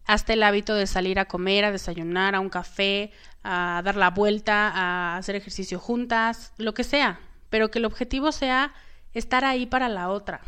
Hazte 0.05 0.35
el 0.35 0.43
hábito 0.43 0.75
de 0.75 0.87
salir 0.87 1.19
a 1.19 1.25
comer, 1.25 1.65
a 1.65 1.73
desayunar, 1.73 2.35
a 2.35 2.41
un 2.41 2.51
café, 2.51 3.13
a 3.43 3.81
dar 3.83 3.97
la 3.97 4.11
vuelta, 4.11 4.69
a 4.69 5.17
hacer 5.17 5.35
ejercicio 5.35 5.79
juntas, 5.79 6.53
lo 6.59 6.75
que 6.75 6.85
sea, 6.85 7.19
pero 7.49 7.71
que 7.71 7.79
el 7.79 7.87
objetivo 7.87 8.31
sea 8.31 8.75
estar 9.15 9.47
ahí 9.47 9.65
para 9.65 9.89
la 9.89 10.11
otra. 10.11 10.43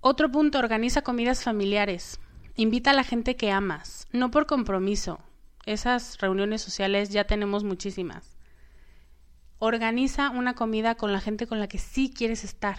Otro 0.00 0.30
punto, 0.32 0.58
organiza 0.58 1.02
comidas 1.02 1.44
familiares. 1.44 2.18
Invita 2.56 2.90
a 2.90 2.94
la 2.94 3.04
gente 3.04 3.36
que 3.36 3.52
amas, 3.52 4.08
no 4.10 4.32
por 4.32 4.46
compromiso. 4.46 5.20
Esas 5.66 6.18
reuniones 6.18 6.62
sociales 6.62 7.10
ya 7.10 7.24
tenemos 7.28 7.62
muchísimas. 7.62 8.37
Organiza 9.58 10.30
una 10.30 10.54
comida 10.54 10.94
con 10.94 11.12
la 11.12 11.20
gente 11.20 11.46
con 11.46 11.58
la 11.58 11.68
que 11.68 11.78
sí 11.78 12.12
quieres 12.14 12.44
estar. 12.44 12.78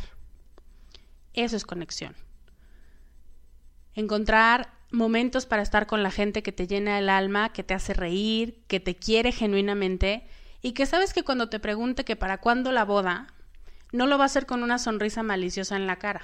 Eso 1.33 1.55
es 1.57 1.65
conexión. 1.65 2.15
Encontrar 3.93 4.73
momentos 4.91 5.45
para 5.45 5.61
estar 5.61 5.87
con 5.87 6.03
la 6.03 6.11
gente 6.11 6.41
que 6.41 6.51
te 6.51 6.67
llena 6.67 6.97
el 6.97 7.09
alma, 7.09 7.51
que 7.51 7.63
te 7.63 7.73
hace 7.73 7.93
reír, 7.93 8.63
que 8.67 8.79
te 8.79 8.95
quiere 8.95 9.31
genuinamente 9.31 10.25
y 10.61 10.71
que 10.71 10.85
sabes 10.85 11.13
que 11.13 11.23
cuando 11.23 11.49
te 11.49 11.59
pregunte 11.59 12.05
que 12.05 12.15
para 12.15 12.39
cuándo 12.39 12.71
la 12.71 12.85
boda, 12.85 13.27
no 13.91 14.07
lo 14.07 14.17
va 14.17 14.23
a 14.23 14.27
hacer 14.27 14.45
con 14.45 14.63
una 14.63 14.77
sonrisa 14.77 15.23
maliciosa 15.23 15.75
en 15.75 15.87
la 15.87 15.97
cara. 15.97 16.21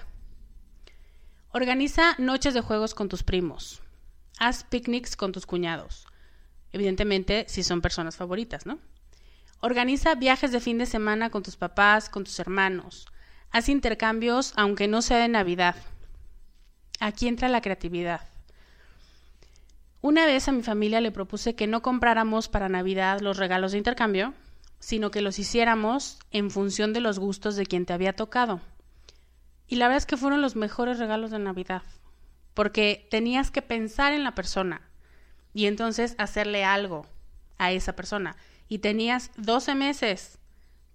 Organiza 1.51 2.15
noches 2.17 2.53
de 2.53 2.61
juegos 2.61 2.93
con 2.93 3.09
tus 3.09 3.23
primos. 3.23 3.81
Haz 4.39 4.63
picnics 4.63 5.15
con 5.15 5.31
tus 5.31 5.45
cuñados. 5.45 6.05
Evidentemente, 6.71 7.45
si 7.47 7.63
son 7.63 7.81
personas 7.81 8.17
favoritas, 8.17 8.65
¿no? 8.65 8.79
Organiza 9.65 10.13
viajes 10.13 10.51
de 10.51 10.59
fin 10.59 10.77
de 10.77 10.85
semana 10.85 11.31
con 11.31 11.41
tus 11.41 11.55
papás, 11.55 12.07
con 12.07 12.23
tus 12.23 12.39
hermanos. 12.39 13.07
Haz 13.49 13.67
intercambios 13.67 14.53
aunque 14.55 14.87
no 14.87 15.01
sea 15.01 15.17
de 15.17 15.27
Navidad. 15.27 15.75
Aquí 16.99 17.27
entra 17.27 17.49
la 17.49 17.61
creatividad. 17.61 18.21
Una 20.01 20.27
vez 20.27 20.47
a 20.47 20.51
mi 20.51 20.61
familia 20.61 21.01
le 21.01 21.11
propuse 21.11 21.55
que 21.55 21.65
no 21.65 21.81
compráramos 21.81 22.47
para 22.47 22.69
Navidad 22.69 23.21
los 23.21 23.37
regalos 23.37 23.71
de 23.71 23.79
intercambio, 23.79 24.35
sino 24.77 25.09
que 25.09 25.21
los 25.21 25.39
hiciéramos 25.39 26.19
en 26.29 26.51
función 26.51 26.93
de 26.93 27.01
los 27.01 27.17
gustos 27.17 27.55
de 27.55 27.65
quien 27.65 27.87
te 27.87 27.93
había 27.93 28.13
tocado. 28.13 28.61
Y 29.67 29.77
la 29.77 29.87
verdad 29.87 29.97
es 29.97 30.05
que 30.05 30.15
fueron 30.15 30.43
los 30.43 30.55
mejores 30.55 30.99
regalos 30.99 31.31
de 31.31 31.39
Navidad, 31.39 31.81
porque 32.53 33.07
tenías 33.09 33.49
que 33.49 33.63
pensar 33.63 34.13
en 34.13 34.25
la 34.25 34.35
persona 34.35 34.83
y 35.55 35.65
entonces 35.65 36.13
hacerle 36.19 36.63
algo 36.63 37.07
a 37.57 37.71
esa 37.71 37.95
persona. 37.95 38.35
Y 38.67 38.79
tenías 38.79 39.31
12 39.37 39.75
meses 39.75 40.39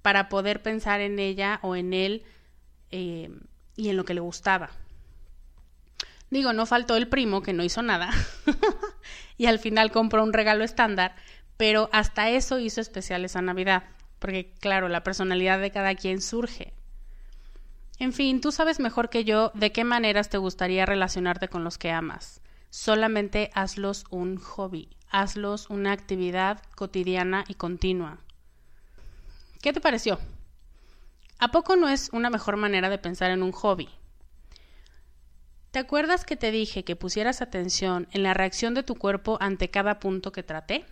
para 0.03 0.29
poder 0.29 0.63
pensar 0.63 1.01
en 1.01 1.19
ella 1.19 1.61
o 1.63 1.77
en 1.77 1.93
él 1.93 2.25
eh, 2.91 3.31
y 3.77 3.89
en 3.89 3.97
lo 3.97 4.05
que 4.05 4.15
le 4.15 4.21
gustaba. 4.21 4.71
Digo, 6.31 6.53
no 6.53 6.65
faltó 6.65 6.97
el 6.97 7.09
primo 7.09 7.43
que 7.43 7.53
no 7.53 7.65
hizo 7.65 7.83
nada 7.83 8.11
y 9.37 9.47
al 9.47 9.59
final 9.59 9.91
compró 9.91 10.23
un 10.23 10.33
regalo 10.33 10.63
estándar, 10.63 11.17
pero 11.57 11.91
hasta 11.93 12.31
eso 12.31 12.59
hizo 12.59 12.81
especial 12.81 13.25
esa 13.25 13.43
Navidad, 13.43 13.83
porque 14.21 14.53
claro, 14.61 14.89
la 14.89 15.03
personalidad 15.03 15.61
de 15.61 15.73
cada 15.73 15.95
quien 15.97 16.21
surge. 16.23 16.73
En 17.99 18.13
fin, 18.13 18.41
tú 18.41 18.53
sabes 18.53 18.81
mejor 18.81 19.11
que 19.11 19.25
yo 19.25 19.51
de 19.55 19.73
qué 19.73 19.85
maneras 19.85 20.31
te 20.31 20.39
gustaría 20.39 20.87
relacionarte 20.87 21.49
con 21.49 21.65
los 21.65 21.79
que 21.79 21.91
amas. 21.91 22.41
Solamente 22.71 23.51
hazlos 23.53 24.05
un 24.11 24.39
hobby, 24.39 24.89
hazlos 25.11 25.69
una 25.71 25.93
actividad 25.93 26.63
cotidiana 26.75 27.45
y 27.49 27.55
continua. 27.55 28.19
¿Qué 29.61 29.73
te 29.73 29.81
pareció? 29.81 30.19
¿A 31.39 31.49
poco 31.49 31.77
no 31.77 31.89
es 31.89 32.11
una 32.13 32.31
mejor 32.31 32.57
manera 32.57 32.89
de 32.89 32.99
pensar 32.99 33.31
en 33.31 33.43
un 33.43 33.53
hobby? 33.53 33.89
¿Te 35.71 35.79
acuerdas 35.79 36.25
que 36.25 36.37
te 36.37 36.51
dije 36.51 36.85
que 36.85 36.97
pusieras 36.97 37.43
atención 37.43 38.09
en 38.11 38.23
la 38.23 38.35
reacción 38.35 38.75
de 38.75 38.83
tu 38.83 38.97
cuerpo 38.97 39.39
ante 39.41 39.71
cada 39.71 40.01
punto 40.01 40.33
que 40.33 40.43
traté? 40.43 40.85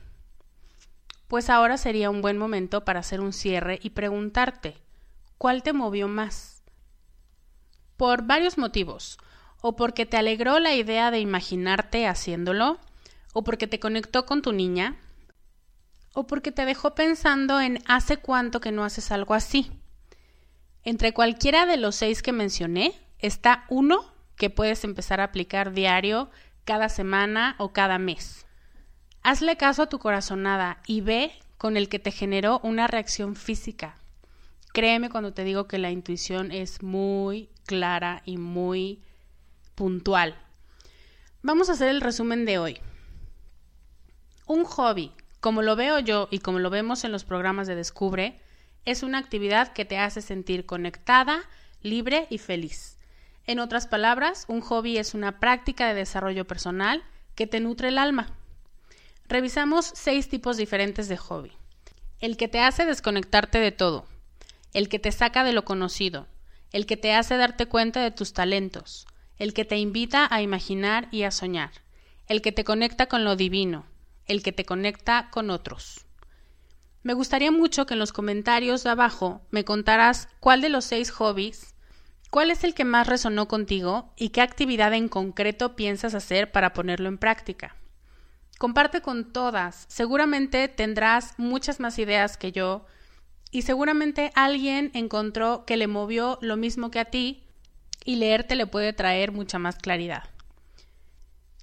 Pues 1.27 1.51
ahora 1.51 1.77
sería 1.77 2.11
un 2.11 2.23
buen 2.23 2.39
momento 2.39 2.85
para 2.85 3.01
hacer 3.01 3.21
un 3.21 3.33
cierre 3.33 3.79
y 3.83 3.91
preguntarte, 3.91 4.79
¿cuál 5.37 5.63
te 5.63 5.73
movió 5.73 6.09
más? 6.09 6.63
Por 7.97 8.23
varios 8.23 8.57
motivos, 8.57 9.19
o 9.61 9.75
porque 9.77 10.07
te 10.07 10.17
alegró 10.17 10.61
la 10.61 10.75
idea 10.75 11.11
de 11.11 11.21
imaginarte 11.21 12.07
haciéndolo, 12.07 12.79
o 13.39 13.45
porque 13.45 13.69
te 13.69 13.79
conectó 13.79 14.27
con 14.27 14.43
tu 14.43 14.53
niña, 14.53 14.97
o 16.13 16.27
porque 16.27 16.51
te 16.51 16.65
dejó 16.65 16.97
pensando 16.97 17.61
en 17.61 17.79
hace 17.87 18.17
cuánto 18.17 18.61
que 18.61 18.73
no 18.73 18.83
haces 18.83 19.13
algo 19.13 19.33
así. 19.33 19.71
Entre 20.83 21.15
cualquiera 21.15 21.65
de 21.65 21.77
los 21.77 21.95
seis 21.95 22.21
que 22.21 22.33
mencioné 22.33 23.01
está 23.21 23.65
uno 23.69 24.13
que 24.35 24.51
puedes 24.51 24.83
empezar 24.83 25.21
a 25.21 25.25
aplicar 25.25 25.73
diario, 25.73 26.31
cada 26.65 26.89
semana 26.89 27.55
o 27.59 27.73
cada 27.73 28.01
mes. 28.01 28.45
Hazle 29.23 29.57
caso 29.57 29.83
a 29.83 29.89
tu 29.89 30.01
corazonada 30.01 30.83
y 30.85 31.01
ve 31.01 31.31
con 31.59 31.77
el 31.77 31.89
que 31.89 32.01
te 32.01 32.11
generó 32.11 32.59
una 32.65 32.89
reacción 32.89 33.37
física. 33.37 33.99
Créeme 34.73 35.11
cuando 35.11 35.33
te 35.33 35.45
digo 35.45 35.69
que 35.69 35.79
la 35.79 35.93
intuición 35.93 36.51
es 36.51 36.83
muy 36.83 37.51
clara 37.67 38.21
y 38.25 38.37
muy 38.37 39.01
puntual. 39.77 40.35
Vamos 41.41 41.69
a 41.69 41.75
hacer 41.75 41.89
el 41.89 42.01
resumen 42.01 42.45
de 42.45 42.59
hoy. 42.59 42.81
Un 44.49 44.65
hobby, 44.65 45.13
como 45.41 45.61
lo 45.61 45.77
veo 45.77 45.99
yo 45.99 46.27
y 46.31 46.39
como 46.39 46.59
lo 46.59 46.71
vemos 46.71 47.05
en 47.05 47.13
los 47.13 47.25
programas 47.25 47.67
de 47.67 47.75
Descubre, 47.75 48.41
es 48.87 49.03
una 49.03 49.19
actividad 49.19 49.75
que 49.75 49.85
te 49.85 49.99
hace 49.99 50.23
sentir 50.23 50.65
conectada, 50.65 51.43
libre 51.83 52.27
y 52.31 52.39
feliz. 52.39 52.97
En 53.47 53.59
otras 53.59 53.87
palabras, 53.87 54.47
un 54.49 54.63
hobby 54.63 54.97
es 54.97 55.13
una 55.13 55.39
práctica 55.39 55.87
de 55.87 55.93
desarrollo 55.93 56.47
personal 56.47 57.05
que 57.35 57.47
te 57.47 57.61
nutre 57.61 57.89
el 57.89 57.99
alma. 57.99 58.33
Revisamos 59.29 59.93
seis 59.95 60.31
tipos 60.31 60.57
diferentes 60.57 61.09
de 61.09 61.19
hobby. 61.19 61.53
El 62.19 62.39
que 62.39 62.49
te 62.49 62.61
hace 62.61 62.87
desconectarte 62.87 63.59
de 63.59 63.71
todo, 63.71 64.07
el 64.73 64.89
que 64.89 64.99
te 64.99 65.13
saca 65.13 65.45
de 65.45 65.53
lo 65.53 65.67
conocido, 65.67 66.27
el 66.73 66.87
que 66.87 66.97
te 66.97 67.13
hace 67.13 67.37
darte 67.37 67.67
cuenta 67.67 68.01
de 68.01 68.13
tus 68.13 68.33
talentos, 68.33 69.07
el 69.37 69.53
que 69.53 69.67
te 69.67 69.77
invita 69.77 70.27
a 70.31 70.41
imaginar 70.41 71.09
y 71.11 71.25
a 71.25 71.31
soñar, 71.31 71.73
el 72.29 72.41
que 72.41 72.53
te 72.53 72.65
conecta 72.65 73.09
con 73.09 73.25
lo 73.25 73.37
divino, 73.37 73.85
el 74.29 74.43
que 74.43 74.53
te 74.53 74.65
conecta 74.65 75.31
con 75.31 75.51
otros. 75.51 76.07
Me 77.03 77.15
gustaría 77.15 77.51
mucho 77.51 77.87
que 77.87 77.95
en 77.95 78.01
los 78.01 78.13
comentarios 78.13 78.85
de 78.85 78.91
abajo 78.91 79.43
me 79.51 79.65
contaras 79.65 80.29
cuál 80.41 80.61
de 80.61 80.69
los 80.69 80.85
seis 80.85 81.11
hobbies 81.11 81.75
¿Cuál 82.31 82.51
es 82.51 82.63
el 82.63 82.75
que 82.75 82.85
más 82.85 83.07
resonó 83.07 83.49
contigo 83.49 84.13
y 84.15 84.29
qué 84.31 84.43
actividad 84.43 84.93
en 84.93 85.09
concreto 85.09 85.77
piensas 85.77 86.15
hacer 86.15 86.53
para 86.53 86.75
ponerlo 86.75 87.09
en 87.09 87.17
práctica? 87.17 87.75
Comparte 88.59 89.01
con 89.01 89.33
todas. 89.33 89.87
Seguramente 89.89 90.69
tendrás 90.69 91.39
muchas 91.39 91.81
más 91.81 91.99
ideas 91.99 92.37
que 92.37 92.53
yo 92.53 92.85
y 93.51 93.63
seguramente 93.63 94.31
alguien 94.35 94.91
encontró 94.93 95.65
que 95.65 95.79
le 95.79 95.87
movió 95.87 96.39
lo 96.43 96.59
mismo 96.59 96.91
que 96.91 96.99
a 96.99 97.07
ti 97.07 97.45
y 98.05 98.17
leerte 98.17 98.57
le 98.57 98.67
puede 98.67 98.93
traer 98.93 99.33
mucha 99.33 99.59
más 99.59 99.77
claridad. 99.77 100.25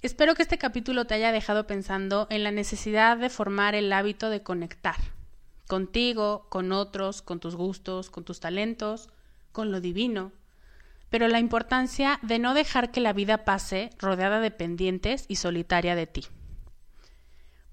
Espero 0.02 0.34
que 0.34 0.42
este 0.42 0.58
capítulo 0.58 1.06
te 1.06 1.14
haya 1.14 1.32
dejado 1.32 1.66
pensando 1.66 2.26
en 2.30 2.44
la 2.44 2.50
necesidad 2.50 3.16
de 3.16 3.30
formar 3.30 3.74
el 3.74 3.92
hábito 3.92 4.30
de 4.30 4.42
conectar 4.42 4.96
contigo, 5.66 6.46
con 6.48 6.70
otros, 6.72 7.22
con 7.22 7.40
tus 7.40 7.56
gustos, 7.56 8.10
con 8.10 8.24
tus 8.24 8.38
talentos, 8.38 9.08
con 9.52 9.72
lo 9.72 9.80
divino 9.80 10.32
pero 11.10 11.28
la 11.28 11.38
importancia 11.38 12.18
de 12.22 12.38
no 12.38 12.54
dejar 12.54 12.90
que 12.90 13.00
la 13.00 13.12
vida 13.12 13.44
pase 13.44 13.90
rodeada 13.98 14.40
de 14.40 14.50
pendientes 14.50 15.24
y 15.28 15.36
solitaria 15.36 15.94
de 15.94 16.06
ti. 16.06 16.26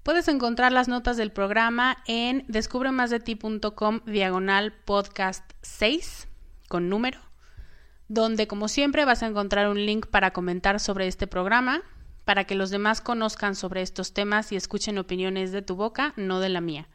Puedes 0.02 0.28
encontrar 0.28 0.72
las 0.72 0.88
notas 0.88 1.16
del 1.16 1.32
programa 1.32 1.98
en 2.06 2.44
descubremasdeti.com 2.48 4.00
diagonal 4.04 4.72
podcast 4.72 5.50
6 5.62 6.28
con 6.68 6.88
número, 6.88 7.20
donde 8.08 8.46
como 8.46 8.68
siempre 8.68 9.04
vas 9.04 9.22
a 9.22 9.26
encontrar 9.26 9.68
un 9.68 9.84
link 9.84 10.06
para 10.06 10.32
comentar 10.32 10.78
sobre 10.78 11.06
este 11.06 11.26
programa, 11.26 11.82
para 12.24 12.44
que 12.44 12.54
los 12.54 12.70
demás 12.70 13.00
conozcan 13.00 13.54
sobre 13.54 13.82
estos 13.82 14.12
temas 14.12 14.52
y 14.52 14.56
escuchen 14.56 14.98
opiniones 14.98 15.52
de 15.52 15.62
tu 15.62 15.76
boca, 15.76 16.14
no 16.16 16.40
de 16.40 16.48
la 16.48 16.60
mía. 16.60 16.88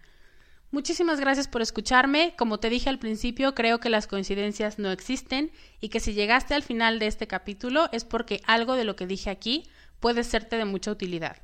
Muchísimas 0.71 1.19
gracias 1.19 1.47
por 1.47 1.63
escucharme. 1.63 2.35
Como 2.37 2.59
te 2.59 2.69
dije 2.69 2.89
al 2.89 2.99
principio, 2.99 3.55
creo 3.55 3.79
que 3.79 3.89
las 3.89 4.05
coincidencias 4.05 4.77
no 4.77 4.91
existen 4.91 5.51
y 5.81 5.89
que 5.89 5.99
si 5.99 6.13
llegaste 6.13 6.53
al 6.53 6.61
final 6.61 6.99
de 6.99 7.07
este 7.07 7.27
capítulo 7.27 7.89
es 7.91 8.05
porque 8.05 8.41
algo 8.45 8.75
de 8.75 8.83
lo 8.83 8.95
que 8.95 9.07
dije 9.07 9.31
aquí 9.31 9.63
puede 9.99 10.23
serte 10.23 10.57
de 10.57 10.65
mucha 10.65 10.91
utilidad. 10.91 11.37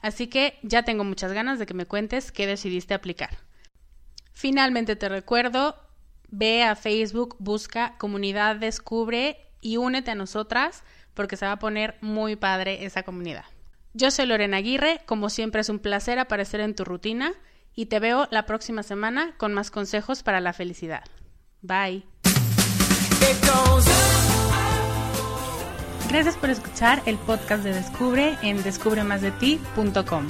Así 0.00 0.28
que 0.28 0.58
ya 0.62 0.82
tengo 0.82 1.04
muchas 1.04 1.32
ganas 1.32 1.58
de 1.58 1.66
que 1.66 1.74
me 1.74 1.84
cuentes 1.84 2.32
qué 2.32 2.46
decidiste 2.46 2.94
aplicar. 2.94 3.38
Finalmente 4.32 4.96
te 4.96 5.10
recuerdo, 5.10 5.76
ve 6.30 6.62
a 6.62 6.74
Facebook, 6.74 7.36
busca 7.38 7.98
Comunidad 7.98 8.56
Descubre 8.56 9.36
y 9.60 9.76
únete 9.76 10.12
a 10.12 10.14
nosotras 10.14 10.84
porque 11.14 11.36
se 11.36 11.46
va 11.46 11.52
a 11.52 11.58
poner 11.58 11.96
muy 12.00 12.36
padre 12.36 12.84
esa 12.84 13.02
comunidad. 13.02 13.44
Yo 13.92 14.10
soy 14.10 14.26
Lorena 14.26 14.58
Aguirre, 14.58 15.00
como 15.06 15.30
siempre 15.30 15.62
es 15.62 15.68
un 15.68 15.80
placer 15.80 16.18
aparecer 16.18 16.60
en 16.60 16.74
tu 16.74 16.84
rutina 16.84 17.32
y 17.74 17.86
te 17.86 17.98
veo 17.98 18.28
la 18.30 18.46
próxima 18.46 18.82
semana 18.82 19.34
con 19.36 19.52
más 19.52 19.70
consejos 19.70 20.22
para 20.22 20.40
la 20.40 20.52
felicidad. 20.52 21.04
Bye. 21.62 22.04
Gracias 26.08 26.36
por 26.36 26.50
escuchar 26.50 27.02
el 27.06 27.16
podcast 27.18 27.62
de 27.62 27.72
Descubre 27.72 28.36
en 28.42 28.62
descubremasdeti.com. 28.62 30.26